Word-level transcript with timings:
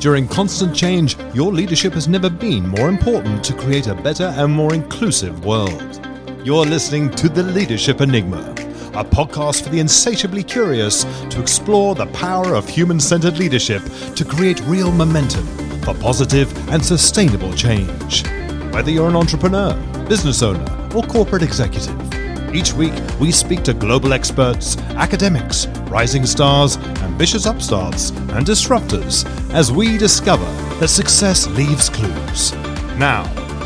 During 0.00 0.28
constant 0.28 0.76
change, 0.76 1.16
your 1.34 1.52
leadership 1.52 1.92
has 1.94 2.06
never 2.06 2.30
been 2.30 2.68
more 2.68 2.88
important 2.88 3.42
to 3.42 3.52
create 3.52 3.88
a 3.88 3.96
better 3.96 4.32
and 4.36 4.52
more 4.52 4.72
inclusive 4.72 5.44
world. 5.44 6.00
You're 6.44 6.64
listening 6.64 7.10
to 7.16 7.28
The 7.28 7.42
Leadership 7.42 8.00
Enigma, 8.00 8.52
a 8.94 9.04
podcast 9.04 9.64
for 9.64 9.70
the 9.70 9.80
insatiably 9.80 10.44
curious 10.44 11.02
to 11.30 11.40
explore 11.40 11.96
the 11.96 12.06
power 12.06 12.54
of 12.54 12.68
human 12.68 13.00
centered 13.00 13.38
leadership 13.38 13.82
to 14.14 14.24
create 14.24 14.60
real 14.66 14.92
momentum 14.92 15.44
for 15.80 15.94
positive 15.94 16.48
and 16.68 16.84
sustainable 16.84 17.52
change. 17.54 18.24
Whether 18.72 18.92
you're 18.92 19.08
an 19.08 19.16
entrepreneur, 19.16 19.74
business 20.08 20.44
owner, 20.44 20.64
or 20.94 21.02
corporate 21.02 21.42
executive, 21.42 22.07
each 22.54 22.72
week 22.72 22.94
we 23.20 23.30
speak 23.30 23.62
to 23.64 23.74
global 23.74 24.12
experts, 24.12 24.76
academics, 24.96 25.66
rising 25.88 26.26
stars, 26.26 26.76
ambitious 27.02 27.46
upstarts, 27.46 28.10
and 28.10 28.46
disruptors 28.46 29.24
as 29.52 29.72
we 29.72 29.98
discover 29.98 30.46
that 30.78 30.88
success 30.88 31.46
leaves 31.48 31.88
clues. 31.88 32.52
Now, 32.98 33.24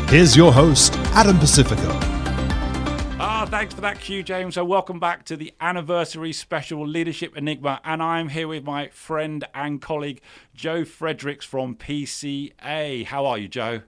here's 0.09 0.35
your 0.35 0.51
host, 0.51 0.93
Adam 1.13 1.37
Pacifico. 1.37 1.89
Ah, 3.19 3.45
thanks 3.49 3.73
for 3.73 3.81
that 3.81 3.99
cue, 3.99 4.23
James. 4.23 4.55
So, 4.55 4.65
welcome 4.65 4.99
back 4.99 5.25
to 5.25 5.37
the 5.37 5.53
anniversary 5.61 6.33
special 6.33 6.87
Leadership 6.87 7.37
Enigma. 7.37 7.81
And 7.83 8.01
I'm 8.01 8.29
here 8.29 8.47
with 8.47 8.63
my 8.63 8.89
friend 8.89 9.43
and 9.53 9.81
colleague, 9.81 10.21
Joe 10.53 10.83
Fredericks 10.85 11.45
from 11.45 11.75
PCA. 11.75 13.05
How 13.05 13.25
are 13.25 13.37
you, 13.37 13.47
Joe? 13.47 13.81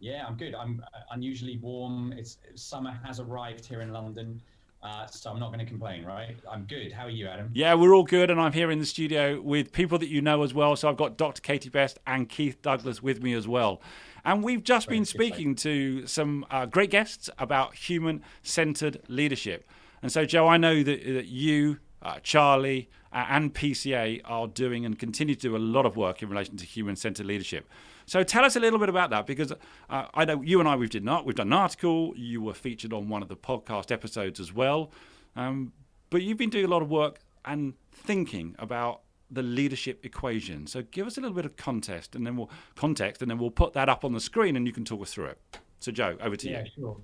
Yeah, 0.00 0.24
I'm 0.26 0.36
good. 0.36 0.54
I'm 0.54 0.82
uh, 0.94 1.00
unusually 1.12 1.58
warm. 1.58 2.12
It's 2.16 2.38
summer 2.54 2.98
has 3.04 3.20
arrived 3.20 3.66
here 3.66 3.82
in 3.82 3.92
London. 3.92 4.40
Uh, 4.82 5.06
so 5.06 5.30
I'm 5.30 5.38
not 5.38 5.48
going 5.48 5.58
to 5.58 5.66
complain, 5.66 6.06
right? 6.06 6.34
I'm 6.50 6.64
good. 6.64 6.90
How 6.90 7.04
are 7.04 7.10
you, 7.10 7.28
Adam? 7.28 7.50
Yeah, 7.52 7.74
we're 7.74 7.94
all 7.94 8.04
good, 8.04 8.30
and 8.30 8.40
I'm 8.40 8.52
here 8.52 8.70
in 8.70 8.78
the 8.78 8.86
studio 8.86 9.38
with 9.38 9.72
people 9.72 9.98
that 9.98 10.08
you 10.08 10.22
know 10.22 10.42
as 10.42 10.54
well. 10.54 10.74
So 10.74 10.88
I've 10.88 10.96
got 10.96 11.18
Dr. 11.18 11.42
Katie 11.42 11.68
Best 11.68 11.98
and 12.06 12.30
Keith 12.30 12.62
Douglas 12.62 13.02
with 13.02 13.22
me 13.22 13.34
as 13.34 13.46
well. 13.46 13.82
And 14.24 14.42
we've 14.42 14.64
just 14.64 14.88
been 14.88 15.04
speaking 15.04 15.54
to 15.56 16.06
some 16.06 16.46
uh, 16.50 16.64
great 16.64 16.90
guests 16.90 17.28
about 17.38 17.74
human 17.74 18.22
centered 18.42 19.02
leadership. 19.08 19.68
And 20.02 20.10
so, 20.10 20.24
Joe, 20.24 20.48
I 20.48 20.56
know 20.56 20.82
that, 20.82 21.04
that 21.04 21.26
you, 21.26 21.78
uh, 22.02 22.20
Charlie, 22.22 22.88
uh, 23.12 23.26
and 23.28 23.52
PCA 23.54 24.22
are 24.24 24.46
doing 24.46 24.86
and 24.86 24.98
continue 24.98 25.34
to 25.34 25.40
do 25.40 25.56
a 25.56 25.58
lot 25.58 25.84
of 25.84 25.96
work 25.96 26.22
in 26.22 26.30
relation 26.30 26.56
to 26.56 26.64
human 26.64 26.96
centered 26.96 27.26
leadership. 27.26 27.68
So 28.10 28.24
tell 28.24 28.44
us 28.44 28.56
a 28.56 28.60
little 28.60 28.80
bit 28.80 28.88
about 28.88 29.10
that 29.10 29.24
because 29.24 29.52
uh, 29.88 30.06
I 30.12 30.24
know 30.24 30.42
you 30.42 30.58
and 30.58 30.68
I 30.68 30.74
we've 30.74 30.90
did 30.90 31.04
not 31.04 31.24
we've 31.24 31.36
done 31.36 31.46
an 31.46 31.52
article. 31.52 32.12
You 32.16 32.42
were 32.42 32.54
featured 32.54 32.92
on 32.92 33.08
one 33.08 33.22
of 33.22 33.28
the 33.28 33.36
podcast 33.36 33.92
episodes 33.92 34.40
as 34.40 34.52
well, 34.52 34.90
um, 35.36 35.72
but 36.10 36.22
you've 36.22 36.36
been 36.36 36.50
doing 36.50 36.64
a 36.64 36.68
lot 36.68 36.82
of 36.82 36.90
work 36.90 37.20
and 37.44 37.74
thinking 37.92 38.56
about 38.58 39.02
the 39.30 39.44
leadership 39.44 40.04
equation. 40.04 40.66
So 40.66 40.82
give 40.82 41.06
us 41.06 41.18
a 41.18 41.20
little 41.20 41.36
bit 41.36 41.44
of 41.44 41.54
context, 41.54 42.16
and 42.16 42.26
then 42.26 42.36
we'll 42.36 42.50
context, 42.74 43.22
and 43.22 43.30
then 43.30 43.38
we'll 43.38 43.52
put 43.52 43.74
that 43.74 43.88
up 43.88 44.04
on 44.04 44.12
the 44.12 44.18
screen, 44.18 44.56
and 44.56 44.66
you 44.66 44.72
can 44.72 44.84
talk 44.84 45.02
us 45.02 45.14
through 45.14 45.26
it. 45.26 45.38
So 45.78 45.92
Joe, 45.92 46.16
over 46.20 46.34
to 46.34 46.50
yeah, 46.50 46.58
you. 46.58 46.64
Yeah, 46.64 46.70
sure. 46.74 46.96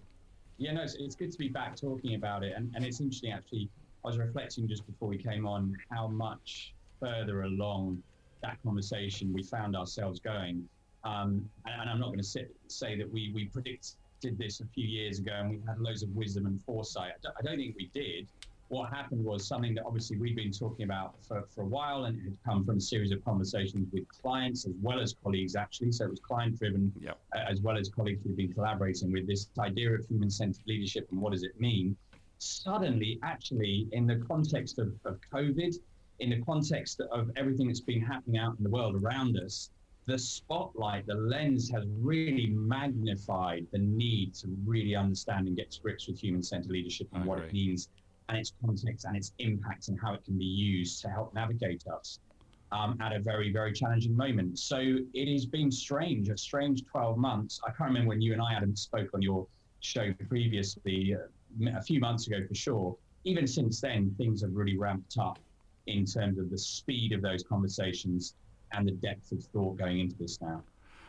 Yeah, 0.59 0.73
no, 0.73 0.83
it's, 0.83 0.97
it's 0.97 1.15
good 1.15 1.31
to 1.31 1.39
be 1.39 1.49
back 1.49 1.77
talking 1.77 2.17
about 2.17 2.43
it, 2.43 2.55
and, 2.57 2.75
and 2.75 2.85
it's 2.85 2.99
interesting 2.99 3.31
actually. 3.31 3.71
I 4.05 4.09
was 4.09 4.19
reflecting 4.19 4.67
just 4.67 4.85
before 4.85 5.07
we 5.07 5.19
came 5.19 5.47
on 5.47 5.77
how 5.93 6.09
much 6.09 6.75
further 6.99 7.43
along 7.43 8.03
that 8.43 8.59
conversation 8.65 9.33
we 9.33 9.45
found 9.45 9.77
ourselves 9.77 10.19
going 10.19 10.69
um, 11.07 11.49
and, 11.67 11.81
and, 11.81 11.91
I'm 11.91 12.01
not 12.01 12.09
going 12.09 12.21
to 12.23 12.47
say 12.69 12.97
that 12.97 13.11
we, 13.11 13.31
we 13.33 13.45
predicted 13.45 14.39
this 14.39 14.61
a 14.61 14.67
few 14.67 14.87
years 14.87 15.19
ago 15.19 15.33
and 15.35 15.51
we 15.51 15.61
had 15.67 15.79
loads 15.79 16.03
of 16.03 16.09
wisdom 16.11 16.47
and 16.47 16.61
foresight. 16.63 17.13
I 17.13 17.19
don't, 17.23 17.35
I 17.39 17.43
don't 17.43 17.59
think 17.59 17.77
we 17.77 17.91
did. 17.95 18.27
What 18.69 18.91
happened 18.93 19.25
was 19.25 19.47
something 19.47 19.75
that 19.77 19.85
obviously 19.87 20.17
we've 20.17 20.35
been 20.35 20.51
talking 20.51 20.85
about 20.85 21.15
for, 21.23 21.45
for 21.55 21.63
a 21.63 21.67
while 21.67 22.07
and 22.07 22.19
it 22.19 22.25
had 22.25 22.37
come 22.45 22.65
from 22.65 22.79
a 22.79 22.81
series 22.81 23.13
of 23.13 23.25
conversations 23.25 23.87
with 23.93 24.09
clients 24.09 24.67
as 24.67 24.73
well 24.83 24.99
as 24.99 25.15
colleagues, 25.23 25.55
actually. 25.55 25.93
So 25.93 26.07
it 26.07 26.11
was 26.11 26.19
client 26.19 26.59
driven 26.59 26.93
yep. 27.01 27.19
uh, 27.37 27.45
as 27.49 27.61
well 27.61 27.79
as 27.79 27.89
colleagues 27.89 28.23
we've 28.25 28.37
been 28.37 28.53
collaborating 28.53 29.13
with 29.13 29.29
this 29.29 29.49
idea 29.61 29.93
of 29.93 30.05
human 30.09 30.31
centered 30.31 30.67
leadership 30.67 31.07
and 31.13 31.21
what 31.21 31.33
does 31.33 31.45
it 31.45 31.61
mean. 31.61 31.97
Suddenly, 32.39 33.21
actually, 33.23 33.87
in 33.93 34.09
the 34.09 34.17
context 34.17 34.81
of, 34.81 34.93
of 35.05 35.21
COVID, 35.33 35.77
in 36.19 36.31
the 36.31 36.43
context 36.43 37.01
of 37.13 37.31
everything 37.37 37.69
that's 37.69 37.81
been 37.81 38.01
happening 38.01 38.41
out 38.41 38.57
in 38.59 38.65
the 38.65 38.71
world 38.71 38.97
around 38.97 39.39
us, 39.39 39.71
the 40.07 40.19
spotlight, 40.19 41.07
the 41.07 41.15
lens 41.15 41.69
has 41.71 41.85
really 42.01 42.47
magnified 42.47 43.67
the 43.73 43.79
need 43.79 44.35
to 44.35 44.49
really 44.65 44.95
understand 44.95 45.49
and 45.49 45.57
get 45.57 45.73
to 45.73 45.81
grips 45.81 46.07
with 46.07 46.19
human 46.19 46.43
centered 46.43 46.71
leadership 46.71 47.09
and 47.13 47.25
what 47.25 47.41
it 47.41 47.53
means 47.53 47.89
and 48.29 48.39
its 48.39 48.53
context 48.65 49.05
and 49.05 49.17
its 49.17 49.33
impact 49.39 49.89
and 49.89 49.99
how 50.01 50.15
it 50.15 50.25
can 50.25 50.39
be 50.39 50.45
used 50.45 51.03
to 51.03 51.09
help 51.09 51.35
navigate 51.35 51.85
us 51.89 52.21
um, 52.73 52.97
at 53.01 53.13
a 53.13 53.19
very, 53.19 53.53
very 53.53 53.73
challenging 53.73 54.17
moment. 54.17 54.59
So 54.59 54.79
it 55.15 55.33
has 55.33 55.45
been 55.45 55.71
strange, 55.71 56.29
a 56.29 56.37
strange 56.37 56.85
12 56.87 57.19
months. 57.19 57.61
I 57.65 57.71
can't 57.71 57.91
remember 57.91 58.09
when 58.09 58.21
you 58.21 58.33
and 58.33 58.43
I, 58.43 58.55
Adam, 58.55 58.77
spoke 58.77 59.11
on 59.13 59.23
your 59.23 59.47
show 59.81 60.13
previously, 60.29 61.15
uh, 61.15 61.71
a 61.77 61.83
few 61.83 62.01
months 62.01 62.27
ago 62.27 62.39
for 62.47 62.55
sure. 62.55 62.97
Even 63.25 63.47
since 63.47 63.81
then, 63.81 64.15
things 64.19 64.43
have 64.43 64.55
really 64.55 64.77
ramped 64.77 65.19
up 65.19 65.39
in 65.87 66.05
terms 66.05 66.39
of 66.39 66.51
the 66.51 66.59
speed 66.59 67.13
of 67.13 67.23
those 67.23 67.43
conversations 67.43 68.35
and 68.73 68.87
the 68.87 68.93
depth 68.93 69.33
of 69.33 69.43
thought 69.45 69.77
going 69.77 70.01
into 70.01 70.17
this 70.17 70.41
now. 70.41 70.63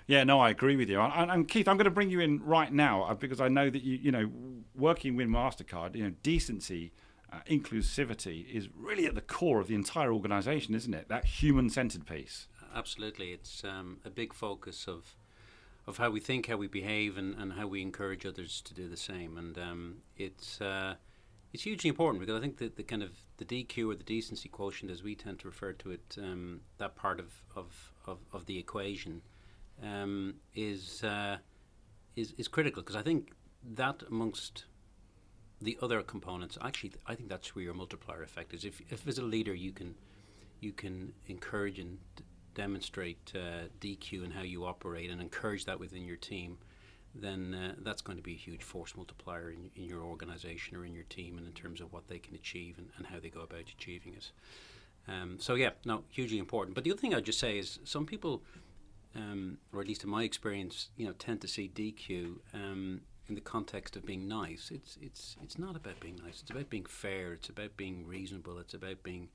Yeah, 0.07 0.23
no, 0.23 0.39
I 0.39 0.49
agree 0.51 0.77
with 0.77 0.89
you. 0.89 1.01
And, 1.01 1.29
and, 1.29 1.47
Keith, 1.47 1.67
I'm 1.67 1.75
going 1.75 1.85
to 1.85 1.91
bring 1.91 2.09
you 2.09 2.21
in 2.21 2.41
right 2.43 2.71
now 2.71 3.03
uh, 3.03 3.13
because 3.13 3.41
I 3.41 3.49
know 3.49 3.69
that 3.69 3.83
you, 3.83 3.97
you 3.97 4.11
know, 4.11 4.31
working 4.73 5.17
with 5.17 5.27
Mastercard, 5.27 5.95
you 5.95 6.03
know, 6.05 6.13
decency, 6.23 6.93
uh, 7.31 7.39
inclusivity 7.49 8.49
is 8.49 8.69
really 8.73 9.05
at 9.05 9.15
the 9.15 9.21
core 9.21 9.59
of 9.59 9.67
the 9.67 9.75
entire 9.75 10.13
organisation, 10.13 10.73
isn't 10.75 10.93
it? 10.93 11.09
That 11.09 11.25
human-centered 11.25 12.05
piece. 12.05 12.47
Absolutely, 12.73 13.31
it's 13.31 13.65
um, 13.65 13.97
a 14.05 14.09
big 14.09 14.33
focus 14.33 14.87
of 14.87 15.15
of 15.87 15.97
how 15.97 16.09
we 16.09 16.19
think, 16.19 16.47
how 16.47 16.57
we 16.57 16.67
behave, 16.67 17.17
and, 17.17 17.33
and 17.35 17.53
how 17.53 17.65
we 17.65 17.81
encourage 17.81 18.25
others 18.25 18.61
to 18.61 18.73
do 18.73 18.89
the 18.89 18.97
same. 18.97 19.37
And 19.37 19.57
um, 19.57 19.95
it's 20.17 20.59
uh, 20.59 20.95
it's 21.53 21.63
hugely 21.63 21.89
important 21.89 22.19
because 22.19 22.37
I 22.37 22.41
think 22.41 22.57
that 22.57 22.75
the 22.75 22.83
kind 22.83 23.03
of 23.03 23.11
the 23.37 23.45
DQ 23.45 23.91
or 23.91 23.95
the 23.95 24.03
decency 24.03 24.49
quotient, 24.49 24.91
as 24.91 25.03
we 25.03 25.15
tend 25.15 25.39
to 25.39 25.47
refer 25.47 25.73
to 25.73 25.91
it, 25.91 26.17
um, 26.21 26.61
that 26.77 26.95
part 26.95 27.19
of 27.19 27.41
of, 27.55 27.93
of, 28.05 28.19
of 28.33 28.45
the 28.45 28.57
equation, 28.57 29.21
um, 29.83 30.35
is 30.55 31.03
uh, 31.03 31.37
is 32.15 32.33
is 32.37 32.47
critical 32.47 32.81
because 32.81 32.95
I 32.95 33.01
think 33.01 33.31
that 33.75 34.03
amongst 34.09 34.65
the 35.61 35.77
other 35.81 36.01
components, 36.03 36.57
actually, 36.61 36.93
I 37.05 37.15
think 37.15 37.29
that's 37.29 37.55
where 37.55 37.63
your 37.63 37.73
multiplier 37.73 38.23
effect 38.23 38.53
is. 38.53 38.65
If 38.65 38.81
if 38.91 39.07
as 39.07 39.17
a 39.17 39.23
leader 39.23 39.53
you 39.53 39.71
can 39.71 39.95
you 40.59 40.73
can 40.73 41.13
encourage 41.27 41.79
and 41.79 41.99
d- 42.15 42.23
demonstrate 42.55 43.31
uh, 43.35 43.67
DQ 43.79 44.23
and 44.23 44.33
how 44.33 44.41
you 44.41 44.65
operate 44.65 45.11
and 45.11 45.21
encourage 45.21 45.65
that 45.65 45.79
within 45.79 46.03
your 46.03 46.17
team 46.17 46.57
then 47.21 47.53
uh, 47.53 47.73
that's 47.83 48.01
going 48.01 48.17
to 48.17 48.23
be 48.23 48.33
a 48.33 48.37
huge 48.37 48.63
force 48.63 48.95
multiplier 48.95 49.49
in, 49.51 49.69
in, 49.75 49.85
your 49.85 50.01
organization 50.01 50.77
or 50.77 50.85
in 50.85 50.93
your 50.93 51.03
team 51.05 51.37
and 51.37 51.47
in 51.47 51.53
terms 51.53 51.81
of 51.81 51.91
what 51.91 52.07
they 52.07 52.19
can 52.19 52.35
achieve 52.35 52.77
and, 52.77 52.89
and 52.97 53.07
how 53.07 53.19
they 53.19 53.29
go 53.29 53.41
about 53.41 53.69
achieving 53.69 54.13
it. 54.13 54.31
Um, 55.07 55.37
so, 55.39 55.55
yeah, 55.55 55.71
no, 55.85 56.03
hugely 56.09 56.37
important. 56.37 56.75
But 56.75 56.83
the 56.83 56.91
other 56.91 56.99
thing 56.99 57.13
I'd 57.13 57.25
just 57.25 57.39
say 57.39 57.57
is 57.57 57.79
some 57.83 58.05
people, 58.05 58.43
um, 59.15 59.57
or 59.73 59.81
at 59.81 59.87
least 59.87 60.03
in 60.03 60.09
my 60.09 60.23
experience, 60.23 60.89
you 60.97 61.05
know, 61.05 61.13
tend 61.13 61.41
to 61.41 61.47
see 61.47 61.71
DQ 61.73 62.35
um, 62.53 63.01
in 63.29 63.35
the 63.35 63.41
context 63.41 63.95
of 63.95 64.05
being 64.05 64.27
nice. 64.27 64.69
It's, 64.73 64.97
it's, 65.01 65.37
it's 65.41 65.57
not 65.57 65.75
about 65.75 65.99
being 65.99 66.19
nice, 66.23 66.41
it's 66.41 66.51
about 66.51 66.69
being 66.69 66.85
fair, 66.85 67.33
it's 67.33 67.49
about 67.49 67.77
being 67.77 68.05
reasonable, 68.05 68.57
it's 68.59 68.73
about 68.73 69.03
being 69.03 69.29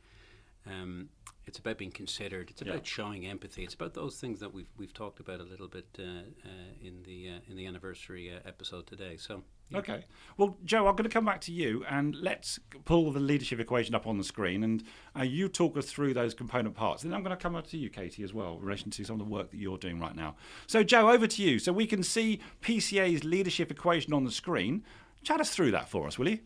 um, 0.66 1.08
it's 1.46 1.58
about 1.58 1.78
being 1.78 1.90
considered. 1.90 2.50
It's 2.50 2.62
about 2.62 2.74
yeah. 2.74 2.80
showing 2.84 3.26
empathy. 3.26 3.64
It's 3.64 3.74
about 3.74 3.94
those 3.94 4.16
things 4.16 4.40
that 4.40 4.54
we've 4.54 4.70
we've 4.78 4.94
talked 4.94 5.20
about 5.20 5.40
a 5.40 5.44
little 5.44 5.68
bit 5.68 5.86
uh, 5.98 6.02
uh, 6.02 6.48
in 6.80 7.02
the 7.04 7.30
uh, 7.30 7.50
in 7.50 7.56
the 7.56 7.66
anniversary 7.66 8.32
uh, 8.32 8.38
episode 8.46 8.86
today. 8.86 9.16
So 9.16 9.42
yeah. 9.70 9.78
okay, 9.78 10.04
well, 10.36 10.56
Joe, 10.64 10.86
I'm 10.86 10.94
going 10.94 11.04
to 11.04 11.10
come 11.10 11.24
back 11.24 11.40
to 11.42 11.52
you 11.52 11.84
and 11.88 12.14
let's 12.14 12.60
pull 12.84 13.10
the 13.10 13.20
leadership 13.20 13.58
equation 13.58 13.94
up 13.94 14.06
on 14.06 14.18
the 14.18 14.24
screen, 14.24 14.62
and 14.62 14.84
uh, 15.18 15.22
you 15.22 15.48
talk 15.48 15.76
us 15.76 15.86
through 15.86 16.14
those 16.14 16.32
component 16.32 16.76
parts. 16.76 17.02
Then 17.02 17.12
I'm 17.12 17.22
going 17.22 17.36
to 17.36 17.42
come 17.42 17.56
up 17.56 17.66
to 17.68 17.76
you, 17.76 17.90
Katie, 17.90 18.22
as 18.22 18.32
well, 18.32 18.56
in 18.56 18.64
relation 18.64 18.90
to 18.92 19.04
some 19.04 19.20
of 19.20 19.26
the 19.26 19.32
work 19.32 19.50
that 19.50 19.56
you're 19.56 19.78
doing 19.78 19.98
right 19.98 20.14
now. 20.14 20.36
So, 20.66 20.84
Joe, 20.84 21.10
over 21.10 21.26
to 21.26 21.42
you. 21.42 21.58
So 21.58 21.72
we 21.72 21.86
can 21.86 22.02
see 22.02 22.40
PCA's 22.62 23.24
leadership 23.24 23.70
equation 23.70 24.12
on 24.12 24.24
the 24.24 24.30
screen. 24.30 24.84
Chat 25.24 25.40
us 25.40 25.50
through 25.50 25.72
that 25.72 25.88
for 25.88 26.06
us, 26.06 26.18
will 26.18 26.28
you? 26.28 26.38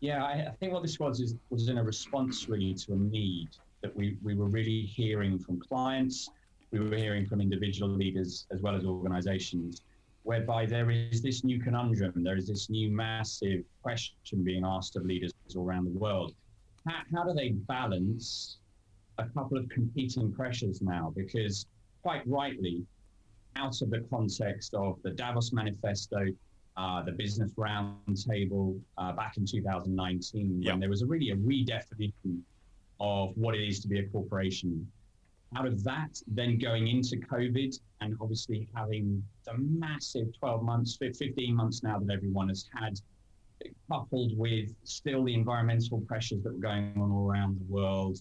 Yeah, 0.00 0.24
I, 0.24 0.46
I, 0.48 0.52
think 0.58 0.72
what 0.72 0.82
this 0.82 0.98
was 0.98 1.20
is 1.20 1.34
was 1.50 1.68
in 1.68 1.76
a 1.76 1.82
response 1.82 2.48
really 2.48 2.72
to 2.74 2.94
a 2.94 2.96
need 2.96 3.48
that 3.82 3.94
we, 3.94 4.16
we 4.22 4.34
were 4.34 4.46
really 4.46 4.82
hearing 4.82 5.38
from 5.38 5.60
clients, 5.60 6.30
we 6.70 6.80
were 6.80 6.96
hearing 6.96 7.26
from 7.26 7.40
individual 7.40 7.90
leaders 7.90 8.46
as 8.50 8.62
well 8.62 8.74
as 8.74 8.84
organizations, 8.84 9.82
whereby 10.22 10.64
there 10.64 10.90
is 10.90 11.20
this 11.20 11.44
new 11.44 11.60
conundrum, 11.60 12.22
there 12.22 12.36
is 12.36 12.46
this 12.46 12.70
new 12.70 12.90
massive 12.90 13.62
question 13.82 14.42
being 14.42 14.64
asked 14.64 14.96
of 14.96 15.04
leaders 15.04 15.32
all 15.54 15.64
around 15.64 15.84
the 15.84 15.98
world. 15.98 16.34
How, 16.86 17.02
how 17.14 17.24
do 17.24 17.34
they 17.34 17.50
balance 17.50 18.58
a 19.18 19.26
couple 19.26 19.58
of 19.58 19.68
competing 19.68 20.32
pressures 20.32 20.80
now? 20.80 21.12
Because 21.14 21.66
quite 22.02 22.26
rightly, 22.26 22.86
out 23.56 23.80
of 23.82 23.90
the 23.90 24.00
context 24.08 24.72
of 24.74 24.98
the 25.02 25.10
Davos 25.10 25.52
Manifesto, 25.52 26.26
uh, 26.76 27.02
the 27.02 27.12
Business 27.12 27.52
Roundtable 27.52 28.80
uh, 28.98 29.12
back 29.12 29.36
in 29.36 29.46
2019, 29.46 30.62
yep. 30.62 30.72
when 30.72 30.80
there 30.80 30.88
was 30.88 31.02
a 31.02 31.06
really 31.06 31.30
a 31.30 31.36
redefinition 31.36 32.40
of 33.00 33.36
what 33.36 33.54
it 33.54 33.66
is 33.66 33.80
to 33.80 33.88
be 33.88 33.98
a 33.98 34.06
corporation. 34.08 34.86
Out 35.56 35.66
of 35.66 35.82
that, 35.84 36.20
then 36.28 36.58
going 36.58 36.86
into 36.86 37.16
COVID 37.16 37.74
and 38.00 38.16
obviously 38.20 38.68
having 38.74 39.22
the 39.44 39.54
massive 39.58 40.28
12 40.38 40.62
months, 40.62 40.96
15 40.96 41.54
months 41.54 41.82
now 41.82 41.98
that 41.98 42.12
everyone 42.12 42.48
has 42.48 42.68
had, 42.72 43.00
coupled 43.90 44.36
with 44.38 44.74
still 44.84 45.24
the 45.24 45.34
environmental 45.34 46.00
pressures 46.02 46.42
that 46.42 46.52
were 46.52 46.60
going 46.60 46.92
on 46.96 47.10
all 47.10 47.28
around 47.28 47.58
the 47.58 47.72
world. 47.72 48.20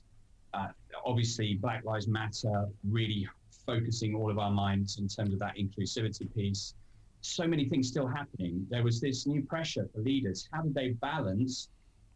Uh, 0.53 0.67
obviously, 1.05 1.53
Black 1.53 1.85
Lives 1.85 2.07
Matter 2.07 2.67
really 2.89 3.27
focusing 3.65 4.15
all 4.15 4.31
of 4.31 4.39
our 4.39 4.51
minds 4.51 4.97
in 4.97 5.07
terms 5.07 5.33
of 5.33 5.39
that 5.39 5.55
inclusivity 5.55 6.33
piece. 6.35 6.73
So 7.21 7.47
many 7.47 7.67
things 7.67 7.87
still 7.87 8.07
happening. 8.07 8.65
There 8.69 8.83
was 8.83 9.01
this 9.01 9.27
new 9.27 9.41
pressure 9.43 9.87
for 9.93 10.01
leaders. 10.01 10.47
How 10.51 10.61
did 10.61 10.73
they 10.73 10.89
balance 10.89 11.69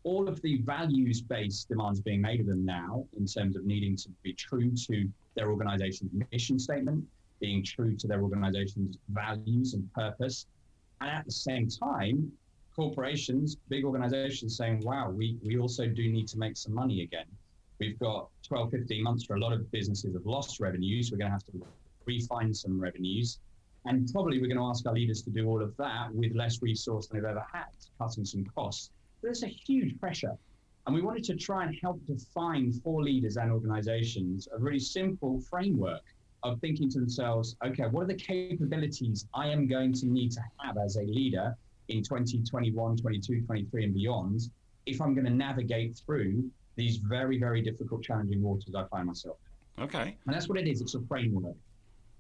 all 0.04 0.28
of 0.28 0.42
the 0.42 0.58
values 0.62 1.22
based 1.22 1.70
demands 1.70 2.02
being 2.02 2.22
made 2.22 2.42
of 2.42 2.46
them 2.46 2.66
now 2.66 3.06
in 3.18 3.26
terms 3.26 3.56
of 3.56 3.66
needing 3.66 3.96
to 3.96 4.10
be 4.22 4.34
true 4.34 4.72
to 4.88 5.10
their 5.36 5.50
organization's 5.50 6.12
mission 6.32 6.60
statement, 6.60 7.06
being 7.40 7.64
true 7.64 7.96
to 7.96 8.08
their 8.08 8.22
organization's 8.22 8.98
values 9.10 9.74
and 9.74 9.92
purpose, 9.94 10.46
and 11.02 11.10
at 11.10 11.26
the 11.26 11.32
same 11.32 11.68
time, 11.68 12.32
corporations, 12.76 13.58
big 13.70 13.86
organizations 13.86 14.58
saying, 14.58 14.82
wow, 14.84 15.10
we, 15.10 15.38
we 15.44 15.58
also 15.58 15.86
do 15.88 16.10
need 16.10 16.28
to 16.28 16.38
make 16.38 16.58
some 16.58 16.74
money 16.74 17.04
again. 17.04 17.26
We've 17.80 18.00
got 18.00 18.30
12, 18.48 18.72
15 18.72 19.04
months 19.04 19.26
for 19.26 19.36
a 19.36 19.40
lot 19.40 19.54
of 19.54 19.70
businesses 19.72 20.14
have 20.14 20.26
lost 20.26 20.60
revenues. 20.60 21.12
We're 21.12 21.18
going 21.18 21.30
to 21.30 21.34
have 21.34 21.46
to 21.48 21.66
refine 22.06 22.54
some 22.54 22.80
revenues. 22.80 23.40
And 23.86 24.10
probably 24.12 24.40
we're 24.40 24.48
going 24.48 24.58
to 24.58 24.66
ask 24.66 24.86
our 24.86 24.94
leaders 24.94 25.22
to 25.24 25.30
do 25.30 25.48
all 25.48 25.62
of 25.62 25.76
that 25.78 26.14
with 26.14 26.34
less 26.36 26.62
resource 26.62 27.08
than 27.08 27.20
they've 27.20 27.30
ever 27.30 27.46
had, 27.52 27.66
cutting 28.00 28.26
some 28.26 28.46
costs. 28.56 28.92
But 29.22 29.28
There's 29.28 29.44
a 29.44 29.48
huge 29.48 30.00
pressure. 30.00 30.38
And 30.86 30.96
we 30.96 31.02
wanted 31.02 31.24
to 31.26 31.36
try 31.36 31.66
and 31.66 31.76
help 31.82 32.06
define 32.06 32.72
for 32.72 33.04
leaders 33.04 33.38
and 33.38 33.52
organizations 33.52 34.48
a 34.54 34.60
really 34.60 34.80
simple 34.80 35.40
framework 35.42 36.02
of 36.44 36.60
thinking 36.60 36.90
to 36.90 37.00
themselves, 37.00 37.56
okay, 37.66 37.84
what 37.84 38.04
are 38.04 38.08
the 38.08 38.16
capabilities 38.16 39.26
I 39.34 39.48
am 39.48 39.66
going 39.66 39.94
to 39.94 40.06
need 40.06 40.32
to 40.34 40.42
have 40.64 40.78
as 40.78 40.98
a 40.98 41.04
leader 41.04 41.56
in 41.88 42.04
2021, 42.04 42.98
22, 42.98 43.42
23, 43.42 43.84
and 43.86 43.94
beyond 43.94 44.42
if 44.86 45.02
I'm 45.02 45.14
going 45.14 45.26
to 45.26 45.32
navigate 45.32 45.96
through 46.06 46.50
these 46.76 46.98
very, 46.98 47.40
very 47.40 47.62
difficult, 47.62 48.04
challenging 48.04 48.42
waters 48.42 48.74
I 48.76 48.84
find 48.86 49.08
myself 49.08 49.38
in. 49.78 49.84
Okay. 49.84 50.18
And 50.26 50.36
that's 50.36 50.50
what 50.50 50.58
it 50.58 50.68
is. 50.68 50.82
It's 50.82 50.96
a 50.96 51.02
framework. 51.02 51.56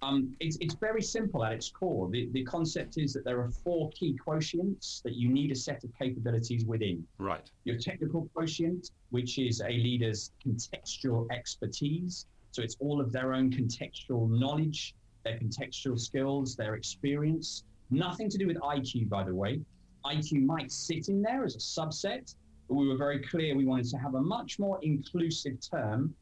Um, 0.03 0.35
it's, 0.39 0.57
it's 0.59 0.73
very 0.73 1.01
simple 1.01 1.45
at 1.45 1.53
its 1.53 1.69
core. 1.69 2.09
The, 2.09 2.27
the 2.33 2.43
concept 2.43 2.97
is 2.97 3.13
that 3.13 3.23
there 3.23 3.39
are 3.39 3.49
four 3.49 3.89
key 3.91 4.17
quotients 4.25 5.01
that 5.03 5.15
you 5.15 5.29
need 5.29 5.51
a 5.51 5.55
set 5.55 5.83
of 5.83 5.91
capabilities 5.97 6.65
within. 6.65 7.05
Right. 7.19 7.49
Your 7.63 7.77
technical 7.77 8.29
quotient, 8.33 8.91
which 9.11 9.39
is 9.39 9.61
a 9.61 9.69
leader's 9.69 10.31
contextual 10.45 11.31
expertise. 11.31 12.25
So 12.51 12.61
it's 12.61 12.75
all 12.79 12.99
of 12.99 13.11
their 13.11 13.33
own 13.33 13.49
contextual 13.49 14.29
knowledge, 14.29 14.93
their 15.23 15.37
contextual 15.37 15.99
skills, 15.99 16.55
their 16.55 16.75
experience. 16.75 17.63
Nothing 17.89 18.29
to 18.29 18.37
do 18.37 18.47
with 18.47 18.57
IQ, 18.57 19.07
by 19.07 19.23
the 19.23 19.33
way. 19.33 19.61
IQ 20.05 20.45
might 20.45 20.71
sit 20.71 21.07
in 21.07 21.21
there 21.21 21.45
as 21.45 21.55
a 21.55 21.59
subset, 21.59 22.35
but 22.67 22.75
we 22.75 22.89
were 22.89 22.97
very 22.97 23.19
clear 23.19 23.55
we 23.55 23.65
wanted 23.65 23.89
to 23.89 23.97
have 23.97 24.15
a 24.15 24.21
much 24.21 24.59
more 24.59 24.79
inclusive 24.81 25.57
term 25.61 26.13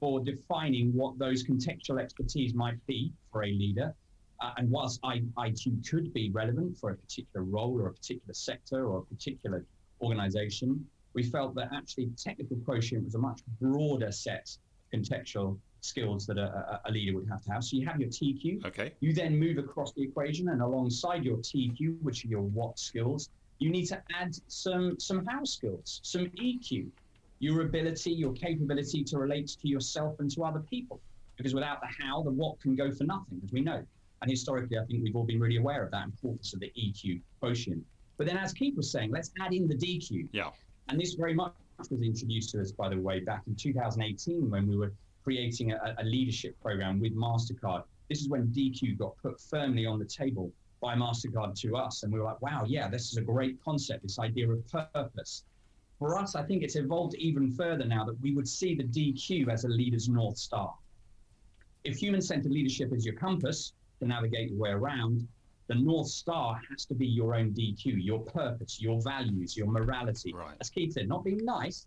for 0.00 0.20
defining 0.20 0.92
what 0.94 1.18
those 1.18 1.44
contextual 1.44 2.00
expertise 2.00 2.54
might 2.54 2.84
be 2.86 3.12
for 3.32 3.44
a 3.44 3.48
leader. 3.48 3.94
Uh, 4.40 4.52
and 4.56 4.70
whilst 4.70 5.00
I, 5.02 5.22
IQ 5.36 5.88
could 5.88 6.12
be 6.12 6.30
relevant 6.30 6.78
for 6.78 6.90
a 6.90 6.96
particular 6.96 7.44
role 7.44 7.80
or 7.80 7.88
a 7.88 7.92
particular 7.92 8.34
sector 8.34 8.86
or 8.86 8.98
a 8.98 9.02
particular 9.02 9.64
organization, 10.00 10.86
we 11.14 11.24
felt 11.24 11.54
that 11.56 11.70
actually 11.74 12.10
technical 12.16 12.56
quotient 12.58 13.04
was 13.04 13.14
a 13.16 13.18
much 13.18 13.40
broader 13.60 14.12
set 14.12 14.56
of 14.92 15.00
contextual 15.00 15.58
skills 15.80 16.26
that 16.26 16.38
a, 16.38 16.80
a, 16.84 16.90
leader 16.90 17.14
would 17.16 17.28
have 17.28 17.42
to 17.42 17.50
have. 17.50 17.64
So 17.64 17.76
you 17.76 17.86
have 17.86 18.00
your 18.00 18.10
TQ. 18.10 18.64
Okay. 18.66 18.92
You 19.00 19.12
then 19.12 19.36
move 19.36 19.58
across 19.58 19.92
the 19.92 20.02
equation, 20.02 20.48
and 20.48 20.60
alongside 20.60 21.24
your 21.24 21.38
TQ, 21.38 22.00
which 22.02 22.24
are 22.24 22.28
your 22.28 22.42
what 22.42 22.78
skills, 22.78 23.30
you 23.58 23.70
need 23.70 23.86
to 23.86 24.02
add 24.18 24.36
some 24.46 24.98
some 24.98 25.24
how 25.26 25.44
skills, 25.44 26.00
some 26.02 26.26
EQ, 26.26 26.88
your 27.40 27.62
ability, 27.62 28.12
your 28.12 28.32
capability 28.32 29.04
to 29.04 29.18
relate 29.18 29.48
to 29.60 29.68
yourself 29.68 30.18
and 30.20 30.30
to 30.32 30.44
other 30.44 30.60
people. 30.60 31.00
Because 31.36 31.54
without 31.54 31.80
the 31.80 31.86
how, 31.86 32.22
the 32.22 32.30
what 32.30 32.60
can 32.60 32.74
go 32.74 32.90
for 32.90 33.04
nothing, 33.04 33.40
as 33.44 33.52
we 33.52 33.60
know. 33.60 33.84
And 34.22 34.30
historically, 34.30 34.76
I 34.76 34.84
think 34.86 35.04
we've 35.04 35.14
all 35.14 35.24
been 35.24 35.38
really 35.38 35.58
aware 35.58 35.84
of 35.84 35.92
that 35.92 36.04
importance 36.04 36.52
of 36.52 36.60
the 36.60 36.72
EQ 36.76 37.20
quotient. 37.40 37.84
But 38.16 38.26
then, 38.26 38.36
as 38.36 38.52
Keith 38.52 38.76
was 38.76 38.90
saying, 38.90 39.12
let's 39.12 39.30
add 39.40 39.54
in 39.54 39.68
the 39.68 39.76
DQ. 39.76 40.28
Yeah. 40.32 40.50
And 40.88 41.00
this 41.00 41.14
very 41.14 41.34
much 41.34 41.52
was 41.78 42.02
introduced 42.02 42.50
to 42.50 42.60
us, 42.60 42.72
by 42.72 42.88
the 42.88 42.98
way, 42.98 43.20
back 43.20 43.42
in 43.46 43.54
2018 43.54 44.50
when 44.50 44.66
we 44.66 44.76
were 44.76 44.92
creating 45.22 45.72
a, 45.72 45.94
a 45.98 46.04
leadership 46.04 46.60
program 46.60 46.98
with 46.98 47.14
MasterCard. 47.14 47.84
This 48.08 48.20
is 48.20 48.28
when 48.28 48.48
DQ 48.48 48.98
got 48.98 49.16
put 49.18 49.40
firmly 49.40 49.86
on 49.86 49.98
the 49.98 50.04
table 50.04 50.50
by 50.80 50.94
MasterCard 50.94 51.54
to 51.60 51.76
us. 51.76 52.02
And 52.02 52.12
we 52.12 52.18
were 52.18 52.24
like, 52.24 52.40
wow, 52.42 52.64
yeah, 52.66 52.88
this 52.88 53.12
is 53.12 53.16
a 53.16 53.22
great 53.22 53.62
concept, 53.62 54.02
this 54.02 54.18
idea 54.18 54.50
of 54.50 54.66
purpose. 54.68 55.44
For 55.98 56.16
us, 56.16 56.34
I 56.34 56.42
think 56.44 56.62
it's 56.62 56.76
evolved 56.76 57.14
even 57.16 57.50
further 57.50 57.84
now 57.84 58.04
that 58.04 58.20
we 58.20 58.34
would 58.34 58.48
see 58.48 58.74
the 58.74 58.84
DQ 58.84 59.48
as 59.48 59.64
a 59.64 59.68
leader's 59.68 60.08
North 60.08 60.38
Star. 60.38 60.74
If 61.84 61.96
human 61.96 62.20
centered 62.20 62.52
leadership 62.52 62.92
is 62.92 63.04
your 63.04 63.14
compass 63.14 63.72
to 64.00 64.06
navigate 64.06 64.50
your 64.50 64.58
way 64.58 64.70
around, 64.70 65.26
the 65.66 65.74
North 65.74 66.08
Star 66.08 66.60
has 66.70 66.86
to 66.86 66.94
be 66.94 67.06
your 67.06 67.34
own 67.34 67.52
DQ, 67.52 68.02
your 68.02 68.20
purpose, 68.20 68.80
your 68.80 69.02
values, 69.02 69.56
your 69.56 69.66
morality. 69.66 70.32
Right. 70.32 70.56
As 70.60 70.70
Keith 70.70 70.92
said, 70.92 71.08
not 71.08 71.24
being 71.24 71.44
nice, 71.44 71.86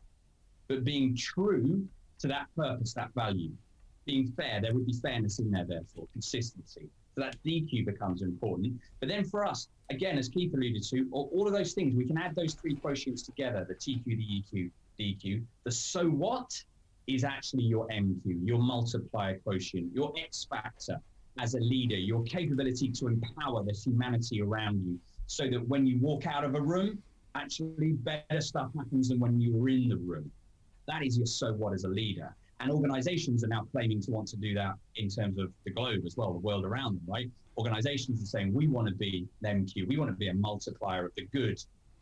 but 0.67 0.83
being 0.83 1.15
true 1.15 1.87
to 2.19 2.27
that 2.27 2.47
purpose, 2.55 2.93
that 2.93 3.13
value. 3.15 3.51
Being 4.05 4.27
fair, 4.27 4.61
there 4.61 4.73
would 4.73 4.85
be 4.85 4.93
fairness 4.93 5.39
in 5.39 5.51
there, 5.51 5.65
therefore, 5.65 6.07
consistency. 6.11 6.89
So 7.15 7.21
that 7.21 7.35
DQ 7.45 7.85
becomes 7.85 8.21
important. 8.21 8.79
But 8.99 9.09
then 9.09 9.25
for 9.25 9.45
us, 9.45 9.67
again, 9.89 10.17
as 10.17 10.29
Keith 10.29 10.53
alluded 10.53 10.83
to, 10.83 11.07
all, 11.11 11.45
of 11.45 11.53
those 11.53 11.73
things, 11.73 11.95
we 11.95 12.05
can 12.05 12.17
add 12.17 12.35
those 12.35 12.53
three 12.53 12.75
quotients 12.75 13.25
together 13.25 13.65
the 13.67 13.75
TQ, 13.75 14.05
the 14.05 14.13
EQ, 14.15 14.71
DQ. 14.99 15.43
The 15.65 15.71
so 15.71 16.05
what 16.05 16.51
is 17.07 17.23
actually 17.23 17.63
your 17.63 17.87
MQ, 17.87 18.45
your 18.45 18.59
multiplier 18.59 19.39
quotient, 19.39 19.93
your 19.93 20.13
X 20.17 20.47
factor 20.49 21.01
as 21.39 21.55
a 21.55 21.59
leader, 21.59 21.95
your 21.95 22.23
capability 22.23 22.89
to 22.91 23.07
empower 23.07 23.63
the 23.63 23.73
humanity 23.73 24.41
around 24.41 24.83
you 24.85 24.99
so 25.27 25.49
that 25.49 25.65
when 25.67 25.85
you 25.85 25.97
walk 25.99 26.27
out 26.27 26.43
of 26.43 26.55
a 26.55 26.61
room, 26.61 27.01
actually 27.35 27.93
better 27.93 28.41
stuff 28.41 28.69
happens 28.77 29.09
than 29.09 29.19
when 29.19 29.39
you 29.39 29.55
were 29.55 29.69
in 29.69 29.89
the 29.89 29.97
room. 29.97 30.29
That 30.87 31.03
is 31.03 31.17
your 31.17 31.25
so 31.25 31.53
what 31.53 31.73
as 31.73 31.83
a 31.83 31.87
leader. 31.87 32.35
And 32.61 32.71
organizations 32.71 33.43
are 33.43 33.47
now 33.47 33.65
claiming 33.71 34.01
to 34.01 34.11
want 34.11 34.27
to 34.29 34.37
do 34.37 34.53
that 34.53 34.75
in 34.95 35.09
terms 35.09 35.39
of 35.39 35.51
the 35.65 35.71
globe 35.71 36.03
as 36.05 36.15
well, 36.15 36.31
the 36.31 36.39
world 36.39 36.63
around 36.63 36.95
them, 36.95 37.01
right? 37.07 37.29
Organizations 37.57 38.21
are 38.21 38.25
saying, 38.25 38.53
we 38.53 38.67
want 38.67 38.87
to 38.87 38.93
be 38.93 39.27
MQ, 39.43 39.87
we 39.87 39.97
want 39.97 40.11
to 40.11 40.15
be 40.15 40.27
a 40.27 40.33
multiplier 40.33 41.05
of 41.05 41.11
the 41.15 41.25
good 41.33 41.59